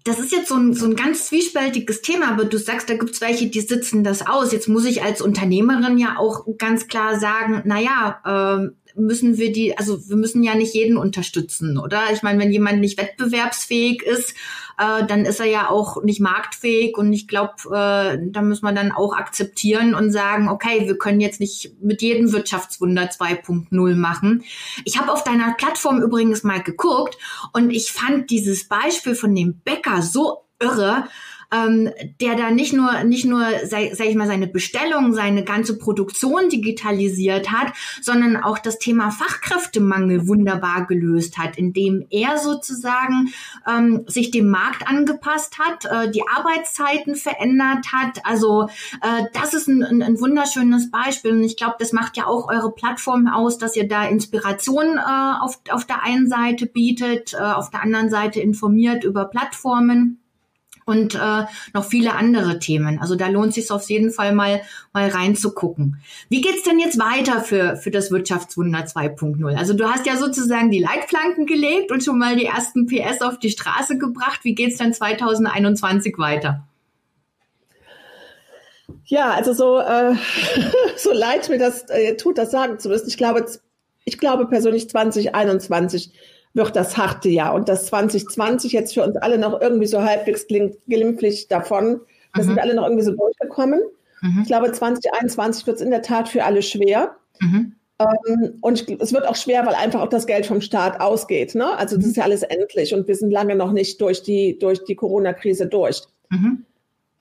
das 0.05 0.19
ist 0.19 0.31
jetzt 0.31 0.47
so 0.47 0.55
ein, 0.55 0.73
so 0.73 0.85
ein 0.85 0.95
ganz 0.95 1.27
zwiespältiges 1.27 2.01
Thema, 2.01 2.29
aber 2.29 2.45
du 2.45 2.57
sagst, 2.57 2.89
da 2.89 2.95
gibt 2.95 3.11
es 3.11 3.21
welche, 3.21 3.47
die 3.47 3.61
sitzen 3.61 4.03
das 4.03 4.25
aus. 4.25 4.51
Jetzt 4.51 4.69
muss 4.69 4.85
ich 4.85 5.03
als 5.03 5.21
Unternehmerin 5.21 5.97
ja 5.97 6.17
auch 6.17 6.45
ganz 6.57 6.87
klar 6.87 7.19
sagen, 7.19 7.63
naja, 7.65 8.19
äh, 8.25 8.69
müssen 8.95 9.37
wir 9.37 9.51
die, 9.51 9.77
also 9.77 10.07
wir 10.09 10.15
müssen 10.15 10.43
ja 10.43 10.55
nicht 10.55 10.73
jeden 10.73 10.97
unterstützen, 10.97 11.77
oder? 11.77 12.03
Ich 12.11 12.23
meine, 12.23 12.39
wenn 12.39 12.51
jemand 12.51 12.79
nicht 12.79 12.97
wettbewerbsfähig 12.97 14.03
ist, 14.03 14.33
äh, 14.77 15.05
dann 15.05 15.25
ist 15.25 15.39
er 15.39 15.45
ja 15.45 15.69
auch 15.69 16.03
nicht 16.03 16.19
marktfähig 16.19 16.97
und 16.97 17.13
ich 17.13 17.27
glaube, 17.27 17.53
äh, 17.67 18.17
da 18.21 18.41
müssen 18.41 18.65
wir 18.65 18.73
dann 18.73 18.91
auch 18.91 19.15
akzeptieren 19.15 19.93
und 19.95 20.11
sagen, 20.11 20.49
okay, 20.49 20.87
wir 20.87 20.97
können 20.97 21.21
jetzt 21.21 21.39
nicht 21.39 21.73
mit 21.81 22.01
jedem 22.01 22.31
Wirtschaftswunder 22.31 23.09
2.0 23.09 23.95
machen. 23.95 24.43
Ich 24.85 24.99
habe 24.99 25.11
auf 25.11 25.23
deiner 25.23 25.53
Plattform 25.53 26.01
übrigens 26.01 26.43
mal 26.43 26.61
geguckt 26.61 27.17
und 27.53 27.69
ich 27.69 27.91
fand 27.91 28.29
dieses 28.29 28.67
Beispiel 28.67 29.15
von 29.15 29.35
dem 29.35 29.59
Bäcker 29.63 30.01
so 30.01 30.45
irre 30.59 31.07
ähm, 31.53 31.91
der 32.19 32.35
da 32.35 32.51
nicht 32.51 32.73
nur, 32.73 33.03
nicht 33.03 33.25
nur, 33.25 33.45
sag, 33.65 33.93
sag 33.93 34.07
ich 34.07 34.15
mal, 34.15 34.27
seine 34.27 34.47
Bestellung, 34.47 35.13
seine 35.13 35.43
ganze 35.43 35.77
Produktion 35.77 36.49
digitalisiert 36.49 37.51
hat, 37.51 37.73
sondern 38.01 38.37
auch 38.37 38.57
das 38.57 38.79
Thema 38.79 39.11
Fachkräftemangel 39.11 40.27
wunderbar 40.27 40.87
gelöst 40.87 41.37
hat, 41.37 41.57
indem 41.57 42.05
er 42.09 42.37
sozusagen 42.37 43.29
ähm, 43.67 44.03
sich 44.07 44.31
dem 44.31 44.49
Markt 44.49 44.87
angepasst 44.87 45.59
hat, 45.59 45.85
äh, 45.85 46.11
die 46.11 46.23
Arbeitszeiten 46.27 47.15
verändert 47.15 47.91
hat. 47.91 48.25
Also 48.25 48.67
äh, 49.01 49.23
das 49.33 49.53
ist 49.53 49.67
ein, 49.67 49.83
ein, 49.83 50.01
ein 50.01 50.19
wunderschönes 50.19 50.89
Beispiel 50.89 51.31
und 51.31 51.43
ich 51.43 51.57
glaube, 51.57 51.75
das 51.79 51.93
macht 51.93 52.17
ja 52.17 52.25
auch 52.25 52.49
eure 52.49 52.71
Plattform 52.71 53.27
aus, 53.27 53.57
dass 53.57 53.75
ihr 53.75 53.87
da 53.87 54.05
Inspiration 54.05 54.97
äh, 54.97 55.33
auf, 55.41 55.59
auf 55.69 55.85
der 55.85 56.03
einen 56.03 56.27
Seite 56.27 56.65
bietet, 56.65 57.33
äh, 57.33 57.37
auf 57.37 57.69
der 57.69 57.83
anderen 57.83 58.09
Seite 58.09 58.39
informiert 58.39 59.03
über 59.03 59.25
Plattformen 59.25 60.22
und 60.85 61.15
äh, 61.15 61.45
noch 61.73 61.85
viele 61.85 62.13
andere 62.15 62.59
Themen. 62.59 62.99
Also 62.99 63.15
da 63.15 63.27
lohnt 63.27 63.53
sich 63.53 63.69
auf 63.71 63.89
jeden 63.89 64.11
Fall 64.11 64.33
mal 64.33 64.61
mal 64.93 65.09
reinzugucken. 65.09 65.97
Wie 66.29 66.41
geht's 66.41 66.63
denn 66.63 66.79
jetzt 66.79 66.99
weiter 66.99 67.41
für 67.41 67.77
für 67.77 67.91
das 67.91 68.11
Wirtschaftswunder 68.11 68.79
2.0? 68.79 69.55
Also 69.55 69.73
du 69.73 69.89
hast 69.89 70.05
ja 70.05 70.17
sozusagen 70.17 70.71
die 70.71 70.79
Leitplanken 70.79 71.45
gelegt 71.45 71.91
und 71.91 72.03
schon 72.03 72.19
mal 72.19 72.35
die 72.35 72.45
ersten 72.45 72.87
PS 72.87 73.21
auf 73.21 73.39
die 73.39 73.49
Straße 73.49 73.97
gebracht. 73.97 74.41
Wie 74.43 74.55
geht's 74.55 74.77
dann 74.77 74.93
2021 74.93 76.17
weiter? 76.17 76.67
Ja, 79.05 79.31
also 79.31 79.53
so 79.53 79.79
äh, 79.79 80.15
so 80.97 81.11
leid 81.11 81.49
mir 81.49 81.57
das 81.59 81.89
äh, 81.89 82.15
tut, 82.15 82.37
das 82.37 82.51
sagen 82.51 82.79
zu 82.79 82.89
müssen. 82.89 83.07
Ich 83.07 83.17
glaube, 83.17 83.45
ich 84.05 84.17
glaube 84.17 84.47
persönlich 84.47 84.89
2021 84.89 86.11
wird 86.53 86.75
das 86.75 86.97
harte 86.97 87.29
Jahr. 87.29 87.53
Und 87.53 87.69
das 87.69 87.87
2020 87.87 88.71
jetzt 88.71 88.93
für 88.93 89.03
uns 89.03 89.17
alle 89.17 89.37
noch 89.37 89.59
irgendwie 89.59 89.87
so 89.87 90.03
halbwegs 90.03 90.47
glimpflich 90.47 91.47
davon. 91.47 92.01
Da 92.33 92.41
mhm. 92.41 92.45
sind 92.45 92.55
wir 92.55 92.63
alle 92.63 92.75
noch 92.75 92.83
irgendwie 92.83 93.03
so 93.03 93.11
durchgekommen. 93.11 93.81
Mhm. 94.21 94.39
Ich 94.41 94.47
glaube, 94.47 94.71
2021 94.71 95.67
wird 95.67 95.77
es 95.77 95.81
in 95.81 95.91
der 95.91 96.01
Tat 96.01 96.29
für 96.29 96.43
alle 96.43 96.61
schwer. 96.61 97.15
Mhm. 97.39 97.75
Ähm, 97.99 98.57
und 98.61 98.89
es 99.01 99.13
wird 99.13 99.27
auch 99.27 99.35
schwer, 99.35 99.65
weil 99.65 99.75
einfach 99.75 100.01
auch 100.01 100.09
das 100.09 100.27
Geld 100.27 100.45
vom 100.45 100.61
Staat 100.61 100.99
ausgeht. 100.99 101.55
Ne? 101.55 101.77
Also 101.77 101.95
das 101.95 102.05
ist 102.05 102.17
ja 102.17 102.23
alles 102.23 102.43
endlich 102.43 102.93
und 102.93 103.07
wir 103.07 103.15
sind 103.15 103.31
lange 103.31 103.55
noch 103.55 103.71
nicht 103.71 104.01
durch 104.01 104.23
die, 104.23 104.57
durch 104.59 104.83
die 104.83 104.95
Corona-Krise 104.95 105.67
durch. 105.67 106.01
Mhm. 106.29 106.65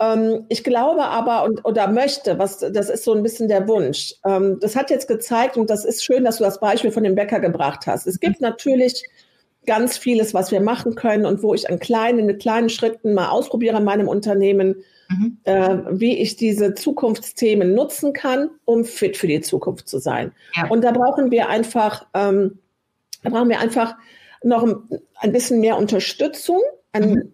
Ähm, 0.00 0.46
ich 0.48 0.64
glaube 0.64 1.04
aber 1.04 1.44
und 1.44 1.64
oder 1.64 1.88
möchte, 1.88 2.38
was 2.38 2.58
das 2.58 2.88
ist 2.88 3.04
so 3.04 3.12
ein 3.14 3.22
bisschen 3.22 3.48
der 3.48 3.68
Wunsch. 3.68 4.14
Ähm, 4.24 4.58
das 4.60 4.76
hat 4.76 4.90
jetzt 4.90 5.08
gezeigt 5.08 5.56
und 5.56 5.70
das 5.70 5.84
ist 5.84 6.04
schön, 6.04 6.24
dass 6.24 6.38
du 6.38 6.44
das 6.44 6.60
Beispiel 6.60 6.90
von 6.90 7.04
dem 7.04 7.14
Bäcker 7.14 7.40
gebracht 7.40 7.86
hast. 7.86 8.06
Es 8.06 8.18
gibt 8.18 8.40
natürlich 8.40 9.04
ganz 9.66 9.96
vieles, 9.96 10.34
was 10.34 10.50
wir 10.50 10.60
machen 10.60 10.94
können 10.94 11.26
und 11.26 11.42
wo 11.42 11.54
ich 11.54 11.70
an 11.70 11.78
kleinen, 11.78 12.26
mit 12.26 12.40
kleinen 12.40 12.68
Schritten 12.68 13.14
mal 13.14 13.28
ausprobiere 13.28 13.78
in 13.78 13.84
meinem 13.84 14.08
Unternehmen, 14.08 14.76
mhm. 15.08 15.38
äh, 15.44 15.78
wie 15.90 16.18
ich 16.18 16.36
diese 16.36 16.74
Zukunftsthemen 16.74 17.74
nutzen 17.74 18.12
kann, 18.12 18.50
um 18.64 18.84
fit 18.84 19.16
für 19.16 19.26
die 19.26 19.40
Zukunft 19.40 19.88
zu 19.88 19.98
sein. 19.98 20.32
Ja. 20.54 20.68
Und 20.68 20.82
da 20.82 20.90
brauchen 20.90 21.30
wir 21.30 21.48
einfach, 21.48 22.06
ähm, 22.14 22.58
da 23.22 23.30
brauchen 23.30 23.48
wir 23.48 23.60
einfach 23.60 23.94
noch 24.42 24.66
ein 25.20 25.32
bisschen 25.32 25.60
mehr 25.60 25.76
Unterstützung, 25.76 26.60
ein, 26.92 27.10
mhm 27.10 27.32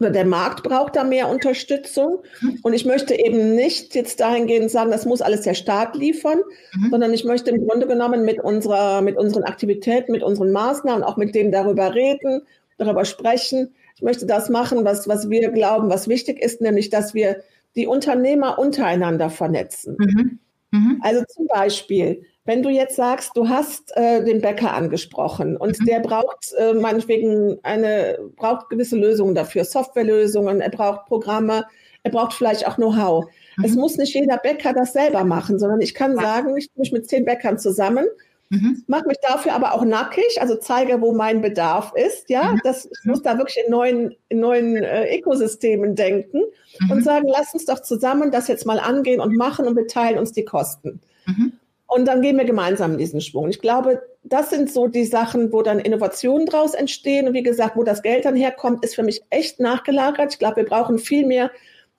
der 0.00 0.24
Markt 0.24 0.62
braucht 0.62 0.94
da 0.96 1.02
mehr 1.02 1.28
Unterstützung. 1.28 2.22
Mhm. 2.40 2.60
Und 2.62 2.72
ich 2.72 2.84
möchte 2.84 3.14
eben 3.14 3.54
nicht 3.54 3.94
jetzt 3.94 4.20
dahingehend 4.20 4.70
sagen, 4.70 4.90
das 4.90 5.06
muss 5.06 5.20
alles 5.20 5.42
der 5.42 5.54
Staat 5.54 5.96
liefern, 5.96 6.38
mhm. 6.74 6.90
sondern 6.90 7.12
ich 7.12 7.24
möchte 7.24 7.50
im 7.50 7.66
Grunde 7.66 7.86
genommen 7.86 8.24
mit 8.24 8.40
unserer, 8.40 9.02
mit 9.02 9.16
unseren 9.16 9.44
Aktivitäten, 9.44 10.12
mit 10.12 10.22
unseren 10.22 10.52
Maßnahmen, 10.52 11.02
auch 11.02 11.16
mit 11.16 11.34
denen 11.34 11.50
darüber 11.50 11.94
reden, 11.94 12.42
darüber 12.76 13.04
sprechen. 13.04 13.74
Ich 13.96 14.02
möchte 14.02 14.26
das 14.26 14.48
machen, 14.48 14.84
was, 14.84 15.08
was 15.08 15.28
wir 15.28 15.50
glauben, 15.50 15.90
was 15.90 16.06
wichtig 16.06 16.40
ist, 16.40 16.60
nämlich, 16.60 16.90
dass 16.90 17.14
wir 17.14 17.42
die 17.74 17.88
Unternehmer 17.88 18.58
untereinander 18.58 19.30
vernetzen. 19.30 19.96
Mhm. 19.98 20.38
mhm. 20.70 21.00
Also 21.02 21.24
zum 21.28 21.48
Beispiel, 21.48 22.22
wenn 22.48 22.62
du 22.62 22.70
jetzt 22.70 22.96
sagst, 22.96 23.32
du 23.36 23.50
hast 23.50 23.94
äh, 23.94 24.24
den 24.24 24.40
Bäcker 24.40 24.72
angesprochen 24.72 25.58
und 25.58 25.78
mhm. 25.78 25.84
der 25.84 26.00
braucht 26.00 26.54
äh, 26.56 26.72
meinetwegen 26.72 27.58
eine, 27.62 28.18
braucht 28.36 28.70
gewisse 28.70 28.96
Lösungen 28.96 29.34
dafür, 29.34 29.64
Softwarelösungen, 29.64 30.62
er 30.62 30.70
braucht 30.70 31.04
Programme, 31.04 31.66
er 32.04 32.10
braucht 32.10 32.32
vielleicht 32.32 32.66
auch 32.66 32.76
Know-how. 32.76 33.26
Mhm. 33.58 33.64
Es 33.66 33.74
muss 33.74 33.98
nicht 33.98 34.14
jeder 34.14 34.38
Bäcker 34.38 34.72
das 34.72 34.94
selber 34.94 35.24
machen, 35.24 35.58
sondern 35.58 35.82
ich 35.82 35.92
kann 35.92 36.16
ja. 36.16 36.22
sagen, 36.22 36.56
ich 36.56 36.70
tue 36.70 36.80
mich 36.80 36.90
mit 36.90 37.06
zehn 37.06 37.26
Bäckern 37.26 37.58
zusammen, 37.58 38.06
mhm. 38.48 38.82
mache 38.86 39.08
mich 39.08 39.18
dafür 39.20 39.52
aber 39.52 39.74
auch 39.74 39.84
nackig, 39.84 40.40
also 40.40 40.56
zeige, 40.56 41.02
wo 41.02 41.12
mein 41.12 41.42
Bedarf 41.42 41.92
ist. 41.96 42.30
Ja, 42.30 42.52
mhm. 42.52 42.60
das, 42.64 42.86
ich 42.86 43.04
muss 43.04 43.20
da 43.20 43.36
wirklich 43.36 43.62
in 43.62 43.70
neuen, 43.70 44.16
in 44.30 44.40
neuen 44.40 44.74
äh, 44.76 45.18
Ökosystemen 45.18 45.96
denken 45.96 46.40
und 46.88 46.96
mhm. 46.96 47.02
sagen, 47.02 47.28
lass 47.28 47.52
uns 47.52 47.66
doch 47.66 47.82
zusammen 47.82 48.30
das 48.30 48.48
jetzt 48.48 48.64
mal 48.64 48.80
angehen 48.80 49.20
und 49.20 49.36
machen 49.36 49.66
und 49.66 49.76
wir 49.76 49.86
teilen 49.86 50.18
uns 50.18 50.32
die 50.32 50.46
Kosten. 50.46 51.02
Und 51.88 52.06
dann 52.06 52.20
gehen 52.20 52.36
wir 52.36 52.44
gemeinsam 52.44 52.98
diesen 52.98 53.22
Schwung. 53.22 53.48
Ich 53.48 53.60
glaube, 53.60 54.02
das 54.22 54.50
sind 54.50 54.70
so 54.70 54.88
die 54.88 55.06
Sachen, 55.06 55.52
wo 55.52 55.62
dann 55.62 55.78
Innovationen 55.78 56.46
draus 56.46 56.74
entstehen. 56.74 57.26
Und 57.26 57.32
wie 57.32 57.42
gesagt, 57.42 57.76
wo 57.76 57.82
das 57.82 58.02
Geld 58.02 58.26
dann 58.26 58.36
herkommt, 58.36 58.84
ist 58.84 58.94
für 58.94 59.02
mich 59.02 59.22
echt 59.30 59.58
nachgelagert. 59.58 60.34
Ich 60.34 60.38
glaube, 60.38 60.56
wir 60.56 60.66
brauchen 60.66 60.98
viel 60.98 61.26
mehr 61.26 61.50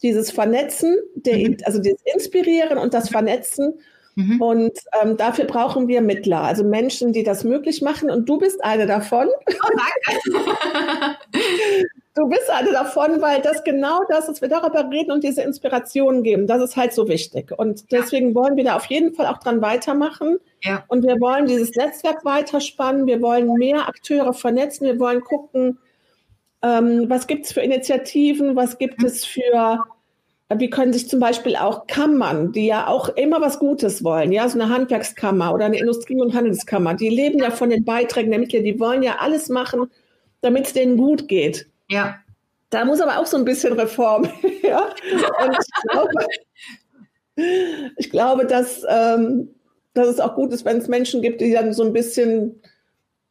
dieses 0.04 0.30
Vernetzen, 0.30 0.96
der, 1.16 1.38
mhm. 1.38 1.58
also 1.64 1.80
das 1.80 1.96
Inspirieren 2.14 2.78
und 2.78 2.94
das 2.94 3.10
Vernetzen. 3.10 3.80
Mhm. 4.14 4.42
Und 4.42 4.80
ähm, 5.02 5.18
dafür 5.18 5.46
brauchen 5.46 5.88
wir 5.88 6.02
Mittler, 6.02 6.42
also 6.42 6.64
Menschen, 6.64 7.12
die 7.12 7.24
das 7.24 7.44
möglich 7.44 7.82
machen. 7.82 8.12
Und 8.12 8.30
du 8.30 8.38
bist 8.38 8.64
eine 8.64 8.86
davon. 8.86 9.28
Oh, 9.28 9.78
danke. 10.24 11.18
Du 12.20 12.28
bist 12.28 12.50
eine 12.50 12.72
davon, 12.72 13.22
weil 13.22 13.42
das 13.42 13.64
genau 13.64 14.02
das 14.10 14.28
ist, 14.28 14.42
wir 14.42 14.50
darüber 14.50 14.90
reden 14.92 15.12
und 15.12 15.24
diese 15.24 15.42
Inspiration 15.42 16.24
geben. 16.24 16.48
Das 16.48 16.62
ist 16.62 16.76
halt 16.76 16.92
so 16.94 17.08
wichtig. 17.08 17.52
Und 17.58 17.92
deswegen 17.92 18.30
ja. 18.30 18.36
wollen 18.36 18.58
wir 18.58 18.66
da 18.66 18.76
auf 18.76 18.86
jeden 18.86 19.14
Fall 19.14 19.28
auch 19.28 19.38
dran 19.40 19.62
weitermachen. 19.62 20.38
Ja. 20.64 20.84
Und 20.88 21.04
wir 21.04 21.20
wollen 21.22 21.46
dieses 21.46 21.72
Netzwerk 21.76 22.26
weiterspannen. 22.26 23.08
Wir 23.08 23.22
wollen 23.22 23.54
mehr 23.54 23.88
Akteure 23.88 24.34
vernetzen. 24.34 24.86
Wir 24.86 25.00
wollen 25.00 25.22
gucken, 25.22 25.80
Ähm, 26.62 27.10
was 27.10 27.28
gibt 27.28 27.46
es 27.46 27.54
für 27.54 27.62
Initiativen? 27.62 28.56
Was 28.58 28.78
gibt 28.78 29.02
es 29.02 29.24
für, 29.26 29.80
wie 30.54 30.70
können 30.70 30.92
sich 30.92 31.08
zum 31.08 31.22
Beispiel 31.22 31.56
auch 31.56 31.88
Kammern, 31.88 32.52
die 32.52 32.66
ja 32.66 32.88
auch 32.88 33.08
immer 33.16 33.40
was 33.40 33.60
Gutes 33.60 34.04
wollen, 34.04 34.34
ja, 34.34 34.50
so 34.50 34.60
eine 34.60 34.68
Handwerkskammer 34.68 35.54
oder 35.54 35.66
eine 35.66 35.80
Industrie- 35.80 36.20
und 36.20 36.34
Handelskammer, 36.34 36.96
die 36.96 37.10
leben 37.10 37.40
ja 37.40 37.52
von 37.52 37.70
den 37.70 37.86
Beiträgen 37.86 38.32
der 38.32 38.40
Mitglieder, 38.42 38.66
die 38.66 38.80
wollen 38.80 39.04
ja 39.04 39.20
alles 39.20 39.48
machen, 39.48 39.90
damit 40.42 40.68
es 40.68 40.74
denen 40.74 40.98
gut 40.98 41.30
geht. 41.30 41.68
Ja. 41.90 42.20
Da 42.70 42.86
muss 42.86 43.02
aber 43.02 43.18
auch 43.18 43.26
so 43.26 43.38
ein 43.38 43.46
bisschen 43.46 43.74
Reform. 43.74 44.30
ja? 44.64 44.94
Und 45.12 45.58
ich 45.58 45.90
glaube, 45.90 46.14
ich 47.98 48.10
glaube 48.10 48.46
dass, 48.46 48.84
ähm, 48.88 49.56
dass 49.94 50.08
es 50.08 50.20
auch 50.20 50.36
gut 50.36 50.54
ist, 50.54 50.66
wenn 50.66 50.78
es 50.78 50.88
Menschen 50.88 51.22
gibt, 51.22 51.42
die 51.42 51.52
dann 51.52 51.74
so 51.74 51.84
ein 51.84 51.94
bisschen 51.94 52.62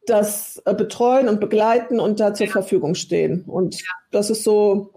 das 0.05 0.61
äh, 0.65 0.73
betreuen 0.73 1.29
und 1.29 1.39
begleiten 1.39 1.99
und 1.99 2.19
da 2.19 2.33
zur 2.33 2.47
ja. 2.47 2.51
Verfügung 2.51 2.95
stehen. 2.95 3.43
Und 3.45 3.79
ja. 3.79 3.87
das 4.11 4.29
ist 4.29 4.43
so 4.43 4.93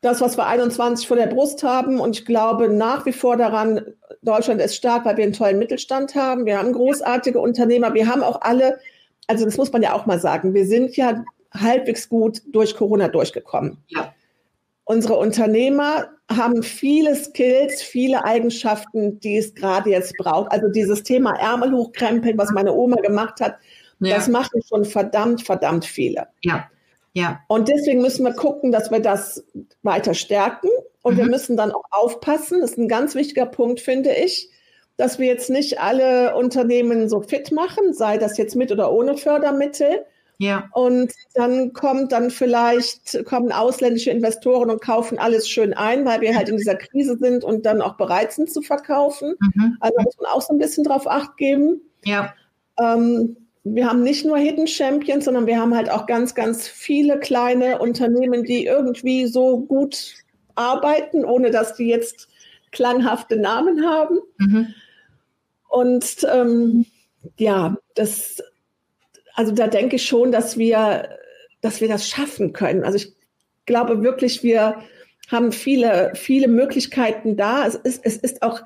das, 0.00 0.20
was 0.20 0.36
wir 0.36 0.46
21 0.46 1.08
vor 1.08 1.16
der 1.16 1.26
Brust 1.26 1.62
haben. 1.62 1.98
Und 1.98 2.18
ich 2.18 2.26
glaube 2.26 2.68
nach 2.68 3.06
wie 3.06 3.12
vor 3.12 3.36
daran, 3.36 3.80
Deutschland 4.22 4.60
ist 4.60 4.76
stark, 4.76 5.04
weil 5.04 5.16
wir 5.16 5.24
einen 5.24 5.32
tollen 5.32 5.58
Mittelstand 5.58 6.14
haben. 6.14 6.44
Wir 6.44 6.58
haben 6.58 6.72
großartige 6.72 7.40
Unternehmer. 7.40 7.94
Wir 7.94 8.06
haben 8.06 8.22
auch 8.22 8.42
alle, 8.42 8.78
also 9.26 9.44
das 9.44 9.56
muss 9.56 9.72
man 9.72 9.82
ja 9.82 9.94
auch 9.94 10.06
mal 10.06 10.20
sagen, 10.20 10.52
wir 10.52 10.66
sind 10.66 10.96
ja 10.96 11.24
halbwegs 11.56 12.08
gut 12.08 12.42
durch 12.52 12.76
Corona 12.76 13.08
durchgekommen. 13.08 13.78
Ja. 13.88 14.14
Unsere 14.84 15.14
Unternehmer 15.14 16.10
haben 16.30 16.62
viele 16.62 17.14
Skills, 17.16 17.82
viele 17.82 18.24
Eigenschaften, 18.24 19.18
die 19.20 19.38
es 19.38 19.54
gerade 19.54 19.90
jetzt 19.90 20.14
braucht. 20.18 20.52
Also 20.52 20.68
dieses 20.68 21.02
Thema 21.02 21.34
Ärmel 21.38 21.72
hochkrempeln, 21.72 22.36
was 22.36 22.50
meine 22.50 22.74
Oma 22.74 22.96
gemacht 22.96 23.40
hat, 23.40 23.56
ja. 24.00 24.16
das 24.16 24.28
machen 24.28 24.60
schon 24.66 24.84
verdammt, 24.84 25.42
verdammt 25.42 25.84
viele. 25.84 26.28
Ja. 26.42 26.68
Ja. 27.14 27.40
Und 27.46 27.68
deswegen 27.68 28.02
müssen 28.02 28.24
wir 28.24 28.34
gucken, 28.34 28.72
dass 28.72 28.90
wir 28.90 29.00
das 29.00 29.44
weiter 29.82 30.14
stärken. 30.14 30.68
Und 31.02 31.14
mhm. 31.14 31.18
wir 31.18 31.26
müssen 31.26 31.56
dann 31.56 31.72
auch 31.72 31.84
aufpassen, 31.90 32.60
das 32.60 32.72
ist 32.72 32.78
ein 32.78 32.88
ganz 32.88 33.14
wichtiger 33.14 33.46
Punkt, 33.46 33.80
finde 33.80 34.12
ich, 34.12 34.50
dass 34.96 35.18
wir 35.18 35.26
jetzt 35.26 35.50
nicht 35.50 35.80
alle 35.80 36.34
Unternehmen 36.34 37.08
so 37.08 37.20
fit 37.20 37.52
machen, 37.52 37.92
sei 37.92 38.18
das 38.18 38.36
jetzt 38.36 38.56
mit 38.56 38.72
oder 38.72 38.92
ohne 38.92 39.16
Fördermittel, 39.16 40.04
ja. 40.38 40.68
Und 40.72 41.12
dann 41.34 41.72
kommt 41.72 42.12
dann 42.12 42.30
vielleicht, 42.30 43.24
kommen 43.24 43.52
ausländische 43.52 44.10
Investoren 44.10 44.70
und 44.70 44.80
kaufen 44.80 45.18
alles 45.18 45.48
schön 45.48 45.74
ein, 45.74 46.04
weil 46.04 46.20
wir 46.20 46.34
halt 46.34 46.48
in 46.48 46.56
dieser 46.56 46.74
Krise 46.74 47.16
sind 47.18 47.44
und 47.44 47.64
dann 47.66 47.80
auch 47.80 47.96
bereit 47.96 48.32
sind 48.32 48.50
zu 48.50 48.62
verkaufen. 48.62 49.34
Mhm. 49.40 49.76
Also 49.80 49.94
muss 50.02 50.16
man 50.18 50.30
auch 50.30 50.42
so 50.42 50.52
ein 50.52 50.58
bisschen 50.58 50.84
drauf 50.84 51.06
acht 51.06 51.36
geben. 51.36 51.80
Ja. 52.04 52.34
Ähm, 52.78 53.36
wir 53.62 53.88
haben 53.88 54.02
nicht 54.02 54.26
nur 54.26 54.36
Hidden 54.36 54.66
Champions, 54.66 55.24
sondern 55.24 55.46
wir 55.46 55.58
haben 55.58 55.74
halt 55.74 55.90
auch 55.90 56.06
ganz, 56.06 56.34
ganz 56.34 56.68
viele 56.68 57.18
kleine 57.18 57.78
Unternehmen, 57.78 58.44
die 58.44 58.66
irgendwie 58.66 59.26
so 59.26 59.60
gut 59.60 60.14
arbeiten, 60.54 61.24
ohne 61.24 61.50
dass 61.50 61.74
die 61.74 61.88
jetzt 61.88 62.28
klanghafte 62.72 63.36
Namen 63.36 63.86
haben. 63.86 64.18
Mhm. 64.38 64.74
Und 65.68 66.26
ähm, 66.30 66.86
ja, 67.38 67.76
das 67.94 68.42
also 69.34 69.52
da 69.52 69.66
denke 69.66 69.96
ich 69.96 70.06
schon, 70.06 70.32
dass 70.32 70.56
wir, 70.56 71.08
dass 71.60 71.80
wir 71.80 71.88
das 71.88 72.08
schaffen 72.08 72.52
können. 72.52 72.84
Also 72.84 72.96
ich 72.96 73.14
glaube 73.66 74.02
wirklich, 74.02 74.42
wir 74.42 74.76
haben 75.30 75.52
viele, 75.52 76.12
viele 76.14 76.48
Möglichkeiten 76.48 77.36
da. 77.36 77.66
Es 77.66 77.74
ist, 77.74 78.04
es 78.04 78.16
ist 78.16 78.42
auch, 78.42 78.60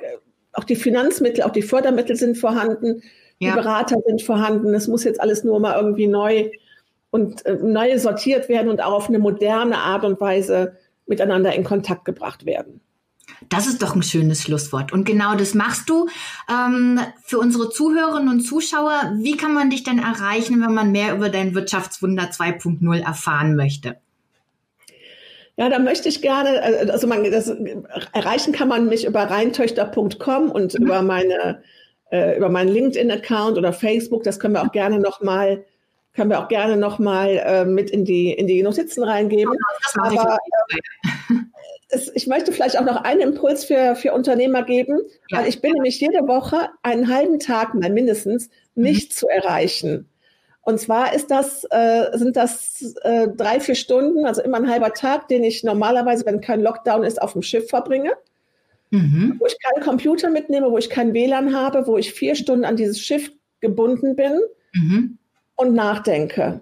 auch 0.53 0.65
die 0.65 0.77
Finanzmittel, 0.77 1.45
auch 1.45 1.53
die 1.53 1.63
Fördermittel 1.63 2.17
sind 2.17 2.37
vorhanden, 2.37 3.03
ja. 3.39 3.51
die 3.51 3.57
Berater 3.57 3.97
sind 4.07 4.23
vorhanden. 4.23 4.75
Es 4.75 4.89
muss 4.89 5.05
jetzt 5.05 5.21
alles 5.21 5.45
nur 5.45 5.59
mal 5.61 5.77
irgendwie 5.77 6.07
neu 6.07 6.51
und 7.11 7.47
äh, 7.47 7.55
neu 7.55 7.99
sortiert 7.99 8.49
werden 8.49 8.69
und 8.69 8.83
auch 8.83 8.93
auf 8.93 9.09
eine 9.09 9.19
moderne 9.19 9.79
Art 9.79 10.05
und 10.05 10.21
Weise 10.21 10.77
miteinander 11.07 11.55
in 11.55 11.65
Kontakt 11.65 12.05
gebracht 12.05 12.45
werden. 12.45 12.81
Das 13.49 13.67
ist 13.67 13.83
doch 13.83 13.95
ein 13.95 14.03
schönes 14.03 14.43
Schlusswort. 14.43 14.93
Und 14.93 15.05
genau 15.05 15.35
das 15.35 15.55
machst 15.55 15.89
du. 15.89 16.09
Ähm, 16.51 17.01
für 17.25 17.39
unsere 17.39 17.71
Zuhörerinnen 17.71 18.29
und 18.29 18.41
Zuschauer, 18.41 19.13
wie 19.17 19.37
kann 19.37 19.55
man 19.55 19.71
dich 19.71 19.85
denn 19.85 19.99
erreichen, 19.99 20.61
wenn 20.61 20.75
man 20.75 20.93
mehr 20.93 21.15
über 21.15 21.29
dein 21.29 21.55
Wirtschaftswunder 21.55 22.25
2.0 22.25 23.01
erfahren 23.01 23.57
möchte? 23.57 23.97
Ja, 25.57 25.69
da 25.69 25.81
möchte 25.81 26.09
ich 26.09 26.23
gerne, 26.23 26.63
also 26.93 27.09
man, 27.09 27.25
das, 27.31 27.53
erreichen 28.13 28.53
kann 28.53 28.69
man 28.69 28.87
mich 28.87 29.05
über 29.05 29.23
reintöchter.com 29.23 30.53
und 30.53 30.79
mhm. 30.79 30.87
über 30.87 31.03
meine, 31.03 31.63
äh, 32.11 32.37
über 32.37 32.49
meinen 32.49 32.69
LinkedIn-Account 32.69 33.59
oder 33.59 33.73
Facebook. 33.73 34.23
Das 34.23 34.39
können 34.39 34.55
wir 34.55 34.63
auch 34.63 34.73
gerne 34.73 35.01
nochmal 35.01 35.65
können 36.19 36.31
wir 36.31 36.41
auch 36.41 36.49
gerne 36.49 36.77
noch 36.77 36.99
mal 36.99 37.29
äh, 37.29 37.65
mit 37.65 37.91
in 37.91 38.05
die 38.05 38.33
in 38.33 38.49
die 38.49 38.61
Notizen 38.65 39.05
reingeben. 39.05 39.55
Aber 40.03 40.37
äh, 40.69 41.35
es, 41.91 42.11
ich 42.13 42.27
möchte 42.27 42.51
vielleicht 42.51 42.77
auch 42.77 42.85
noch 42.85 43.05
einen 43.05 43.21
Impuls 43.21 43.65
für, 43.65 43.95
für 43.95 44.13
Unternehmer 44.13 44.65
geben, 44.65 44.99
ja. 45.29 45.39
weil 45.39 45.49
ich 45.49 45.61
bin 45.61 45.73
nämlich 45.75 46.01
jede 46.01 46.27
Woche 46.27 46.71
einen 46.83 47.09
halben 47.09 47.39
Tag 47.39 47.73
mal 47.75 47.89
mindestens 47.89 48.51
nicht 48.75 49.11
mhm. 49.11 49.15
zu 49.15 49.29
erreichen. 49.29 50.09
Und 50.63 50.81
zwar 50.81 51.15
ist 51.15 51.31
das, 51.31 51.65
äh, 51.71 52.19
sind 52.19 52.37
das 52.37 52.97
äh, 53.03 53.29
drei, 53.29 53.61
vier 53.61 53.77
Stunden, 53.77 54.27
also 54.27 54.43
immer 54.43 54.57
ein 54.57 54.69
halber 54.69 54.93
Tag, 54.93 55.29
den 55.29 55.45
ich 55.45 55.63
normalerweise, 55.63 56.27
wenn 56.27 56.41
kein 56.41 56.61
Lockdown 56.61 57.05
ist, 57.05 57.23
auf 57.23 57.33
dem 57.33 57.43
Schiff 57.43 57.69
verbringe. 57.69 58.11
Mhm. 58.91 59.37
Wo 59.39 59.47
ich 59.47 59.57
keinen 59.63 59.85
Computer 59.85 60.31
mitnehme, 60.31 60.73
wo 60.73 60.79
ich 60.79 60.91
kein 60.91 61.15
WLAN 61.15 61.55
habe, 61.55 61.87
wo 61.87 61.97
ich 61.97 62.13
vier 62.13 62.35
Stunden 62.35 62.65
an 62.65 62.77
dieses 62.77 63.01
Schiff 63.01 63.31
gebunden 63.61 64.17
bin 64.17 64.41
mhm. 64.75 65.18
Und 65.59 65.75
nachdenke. 65.75 66.61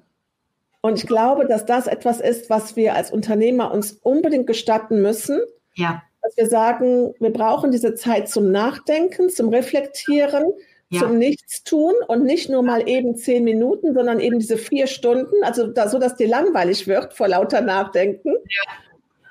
Und 0.80 0.98
ich 0.98 1.06
glaube, 1.06 1.46
dass 1.46 1.66
das 1.66 1.86
etwas 1.86 2.20
ist, 2.20 2.50
was 2.50 2.76
wir 2.76 2.94
als 2.94 3.10
Unternehmer 3.10 3.72
uns 3.72 3.92
unbedingt 3.92 4.46
gestatten 4.46 5.02
müssen. 5.02 5.40
Ja. 5.74 6.02
Dass 6.22 6.36
wir 6.36 6.48
sagen, 6.48 7.14
wir 7.20 7.32
brauchen 7.32 7.70
diese 7.70 7.94
Zeit 7.94 8.28
zum 8.28 8.50
Nachdenken, 8.50 9.28
zum 9.28 9.50
Reflektieren, 9.50 10.44
ja. 10.88 11.00
zum 11.00 11.18
Nichtstun 11.18 11.94
und 12.08 12.24
nicht 12.24 12.48
nur 12.48 12.62
mal 12.62 12.88
eben 12.88 13.16
zehn 13.16 13.44
Minuten, 13.44 13.94
sondern 13.94 14.20
eben 14.20 14.38
diese 14.38 14.56
vier 14.56 14.86
Stunden, 14.86 15.34
also 15.42 15.66
da, 15.66 15.88
so, 15.88 15.98
dass 15.98 16.16
dir 16.16 16.28
langweilig 16.28 16.86
wird 16.86 17.14
vor 17.14 17.28
lauter 17.28 17.60
Nachdenken. 17.60 18.30
Ja. 18.30 18.72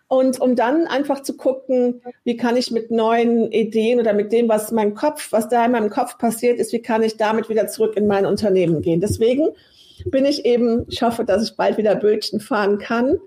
Und 0.08 0.39
um 0.39 0.56
dann 0.56 0.86
einfach 0.86 1.24
zu 1.24 1.36
gucken, 1.36 2.02
wie 2.24 2.38
kann 2.38 2.58
ich 2.58 2.70
mit 2.70 2.91
neuen 2.91 3.52
Ideen 3.52 4.00
oder 4.00 4.13
mit 4.13 4.32
dem, 4.32 4.48
was 4.48 4.72
mein 4.72 4.94
Kopf, 4.94 5.32
was 5.32 5.50
da 5.50 5.65
in 5.65 5.72
meinem 5.72 5.89
Kopf 5.89 6.20
passiert 6.20 6.60
ist, 6.60 6.74
wie 6.74 6.82
kann 6.82 7.02
ich 7.02 7.18
damit 7.18 7.50
wieder 7.50 7.68
zurück 7.68 7.98
in 7.98 8.06
mein 8.06 8.26
Unternehmen 8.28 8.82
gehen. 8.82 9.02
Deswegen 9.02 9.50
bin 10.06 10.26
ich 10.26 10.46
eben, 10.46 10.86
ich 10.89 11.02
hoffe, 11.02 11.26
dass 11.26 11.44
ich 11.44 11.56
bald 11.56 11.78
wieder 11.78 11.96
Bötchen 11.96 12.39
fahren 12.39 12.78
kann, 12.78 13.18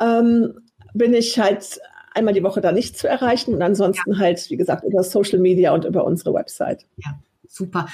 ähm, 0.00 0.60
bin 0.92 1.14
ich 1.14 1.38
halt 1.38 1.80
einmal 2.14 2.34
die 2.34 2.42
Woche 2.42 2.60
da 2.60 2.72
nicht 2.72 2.98
zu 2.98 3.08
erreichen 3.08 3.54
und 3.54 3.62
ansonsten 3.62 4.12
ja. 4.12 4.18
halt, 4.18 4.50
wie 4.50 4.56
gesagt, 4.56 4.84
über 4.84 5.04
Social 5.04 5.38
Media 5.38 5.72
und 5.72 5.84
über 5.84 6.04
unsere 6.04 6.34
Website. 6.34 6.84
Ja. 6.96 7.12
Super. 7.56 7.86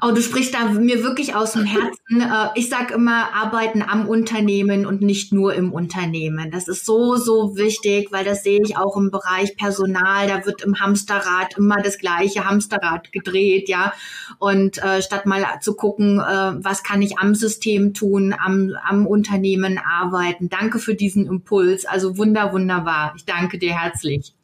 Oh, 0.00 0.12
du 0.12 0.22
sprichst 0.22 0.54
da 0.54 0.64
mir 0.64 1.04
wirklich 1.04 1.34
aus 1.34 1.52
dem 1.52 1.66
Herzen. 1.66 2.22
Äh, 2.22 2.48
ich 2.54 2.70
sage 2.70 2.94
immer, 2.94 3.34
arbeiten 3.34 3.82
am 3.82 4.08
Unternehmen 4.08 4.86
und 4.86 5.02
nicht 5.02 5.30
nur 5.30 5.54
im 5.54 5.74
Unternehmen. 5.74 6.50
Das 6.50 6.68
ist 6.68 6.86
so, 6.86 7.16
so 7.16 7.54
wichtig, 7.54 8.12
weil 8.12 8.24
das 8.24 8.42
sehe 8.42 8.60
ich 8.64 8.78
auch 8.78 8.96
im 8.96 9.10
Bereich 9.10 9.58
Personal. 9.58 10.26
Da 10.26 10.46
wird 10.46 10.62
im 10.62 10.80
Hamsterrad 10.80 11.58
immer 11.58 11.82
das 11.82 11.98
gleiche 11.98 12.46
Hamsterrad 12.46 13.12
gedreht, 13.12 13.68
ja. 13.68 13.92
Und 14.38 14.82
äh, 14.82 15.02
statt 15.02 15.26
mal 15.26 15.44
zu 15.60 15.74
gucken, 15.74 16.18
äh, 16.18 16.64
was 16.64 16.82
kann 16.82 17.02
ich 17.02 17.18
am 17.18 17.34
System 17.34 17.92
tun, 17.92 18.34
am, 18.34 18.74
am 18.88 19.06
Unternehmen 19.06 19.78
arbeiten. 19.78 20.48
Danke 20.48 20.78
für 20.78 20.94
diesen 20.94 21.26
Impuls. 21.26 21.84
Also 21.84 22.16
wunder, 22.16 22.54
wunderbar. 22.54 23.12
Ich 23.18 23.26
danke 23.26 23.58
dir 23.58 23.78
herzlich. 23.78 24.34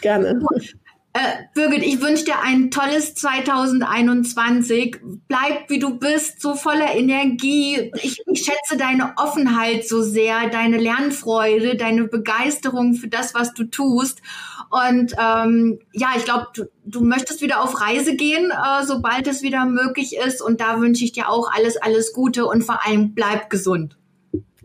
Gerne. 0.00 0.40
Äh, 1.16 1.44
Birgit, 1.54 1.82
ich 1.82 2.02
wünsche 2.02 2.26
dir 2.26 2.40
ein 2.42 2.70
tolles 2.70 3.14
2021. 3.14 4.98
Bleib 5.28 5.70
wie 5.70 5.78
du 5.78 5.98
bist, 5.98 6.42
so 6.42 6.54
voller 6.54 6.94
Energie. 6.94 7.90
Ich, 8.02 8.20
ich, 8.26 8.44
schätze 8.44 8.76
deine 8.76 9.14
Offenheit 9.16 9.88
so 9.88 10.02
sehr, 10.02 10.50
deine 10.50 10.76
Lernfreude, 10.76 11.76
deine 11.76 12.04
Begeisterung 12.04 12.92
für 12.92 13.08
das, 13.08 13.32
was 13.32 13.54
du 13.54 13.64
tust. 13.64 14.20
Und 14.68 15.14
ähm, 15.18 15.78
ja, 15.92 16.08
ich 16.18 16.26
glaube, 16.26 16.48
du, 16.52 16.64
du 16.84 17.00
möchtest 17.00 17.40
wieder 17.40 17.62
auf 17.62 17.80
Reise 17.80 18.14
gehen, 18.14 18.50
äh, 18.50 18.84
sobald 18.84 19.26
es 19.26 19.40
wieder 19.40 19.64
möglich 19.64 20.18
ist. 20.18 20.42
Und 20.42 20.60
da 20.60 20.82
wünsche 20.82 21.02
ich 21.02 21.12
dir 21.12 21.30
auch 21.30 21.50
alles, 21.50 21.78
alles 21.78 22.12
Gute 22.12 22.44
und 22.44 22.62
vor 22.62 22.84
allem 22.84 23.14
bleib 23.14 23.48
gesund. 23.48 23.96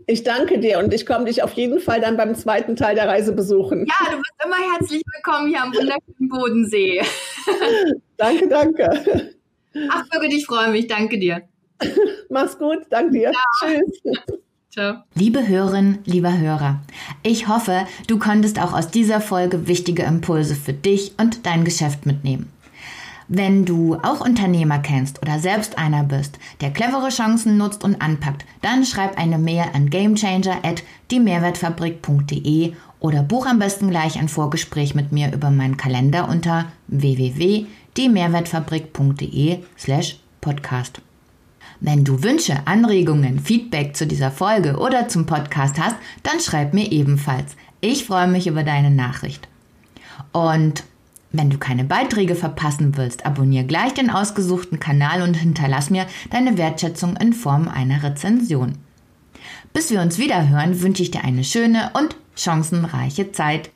Ich 0.06 0.24
danke 0.24 0.58
dir 0.58 0.78
und 0.78 0.92
ich 0.92 1.06
komme 1.06 1.26
dich 1.26 1.42
auf 1.42 1.52
jeden 1.52 1.80
Fall 1.80 2.00
dann 2.00 2.16
beim 2.16 2.34
zweiten 2.34 2.76
Teil 2.76 2.94
der 2.94 3.08
Reise 3.08 3.32
besuchen. 3.32 3.86
Ja, 3.86 4.10
du 4.10 4.16
bist 4.16 4.32
immer 4.44 4.56
herzlich 4.72 5.02
willkommen 5.14 5.48
hier 5.48 5.62
am 5.62 5.72
wunderschönen 5.74 6.28
Bodensee. 6.28 7.02
danke, 8.16 8.48
danke. 8.48 9.34
Ach, 9.90 10.04
Birgit, 10.10 10.34
ich 10.34 10.46
freue 10.46 10.70
mich. 10.70 10.86
Danke 10.86 11.18
dir. 11.18 11.42
Mach's 12.28 12.58
gut. 12.58 12.78
Danke 12.90 13.12
dir. 13.12 13.32
Ciao. 13.32 13.70
Tschüss. 13.70 14.36
Ciao. 14.70 15.02
Liebe 15.14 15.46
Hörerin, 15.46 15.98
lieber 16.06 16.38
Hörer, 16.38 16.80
ich 17.22 17.46
hoffe, 17.46 17.86
du 18.06 18.18
konntest 18.18 18.58
auch 18.58 18.72
aus 18.72 18.88
dieser 18.88 19.20
Folge 19.20 19.68
wichtige 19.68 20.02
Impulse 20.04 20.54
für 20.54 20.72
dich 20.72 21.12
und 21.18 21.44
dein 21.44 21.64
Geschäft 21.64 22.06
mitnehmen. 22.06 22.50
Wenn 23.34 23.64
du 23.64 23.94
auch 23.94 24.20
Unternehmer 24.20 24.78
kennst 24.80 25.22
oder 25.22 25.38
selbst 25.38 25.78
einer 25.78 26.02
bist, 26.02 26.38
der 26.60 26.70
clevere 26.70 27.08
Chancen 27.08 27.56
nutzt 27.56 27.82
und 27.82 28.02
anpackt, 28.02 28.44
dann 28.60 28.84
schreib 28.84 29.16
eine 29.16 29.38
Mail 29.38 29.64
an 29.72 29.88
gamechanger 29.88 30.58
at 30.62 30.82
diemehrwertfabrik.de 31.10 32.74
oder 33.00 33.22
buch 33.22 33.46
am 33.46 33.58
besten 33.58 33.88
gleich 33.88 34.18
ein 34.18 34.28
Vorgespräch 34.28 34.94
mit 34.94 35.12
mir 35.12 35.32
über 35.32 35.50
meinen 35.50 35.78
Kalender 35.78 36.28
unter 36.28 36.66
www.diemehrwertfabrik.de 36.88 39.60
slash 39.78 40.20
podcast. 40.42 41.00
Wenn 41.80 42.04
du 42.04 42.22
Wünsche, 42.22 42.66
Anregungen, 42.66 43.40
Feedback 43.40 43.96
zu 43.96 44.06
dieser 44.06 44.30
Folge 44.30 44.76
oder 44.76 45.08
zum 45.08 45.24
Podcast 45.24 45.80
hast, 45.80 45.96
dann 46.22 46.38
schreib 46.38 46.74
mir 46.74 46.92
ebenfalls. 46.92 47.56
Ich 47.80 48.04
freue 48.04 48.28
mich 48.28 48.46
über 48.46 48.62
deine 48.62 48.90
Nachricht. 48.90 49.48
Und 50.32 50.84
wenn 51.32 51.50
du 51.50 51.58
keine 51.58 51.84
Beiträge 51.84 52.34
verpassen 52.34 52.96
willst, 52.96 53.26
abonniere 53.26 53.64
gleich 53.64 53.94
den 53.94 54.10
ausgesuchten 54.10 54.78
Kanal 54.78 55.22
und 55.22 55.34
hinterlass 55.34 55.90
mir 55.90 56.06
deine 56.30 56.56
Wertschätzung 56.56 57.16
in 57.16 57.32
Form 57.32 57.68
einer 57.68 58.02
Rezension. 58.02 58.74
Bis 59.72 59.90
wir 59.90 60.00
uns 60.00 60.18
wieder 60.18 60.48
hören, 60.48 60.82
wünsche 60.82 61.02
ich 61.02 61.10
dir 61.10 61.24
eine 61.24 61.42
schöne 61.42 61.90
und 61.94 62.16
chancenreiche 62.36 63.32
Zeit. 63.32 63.71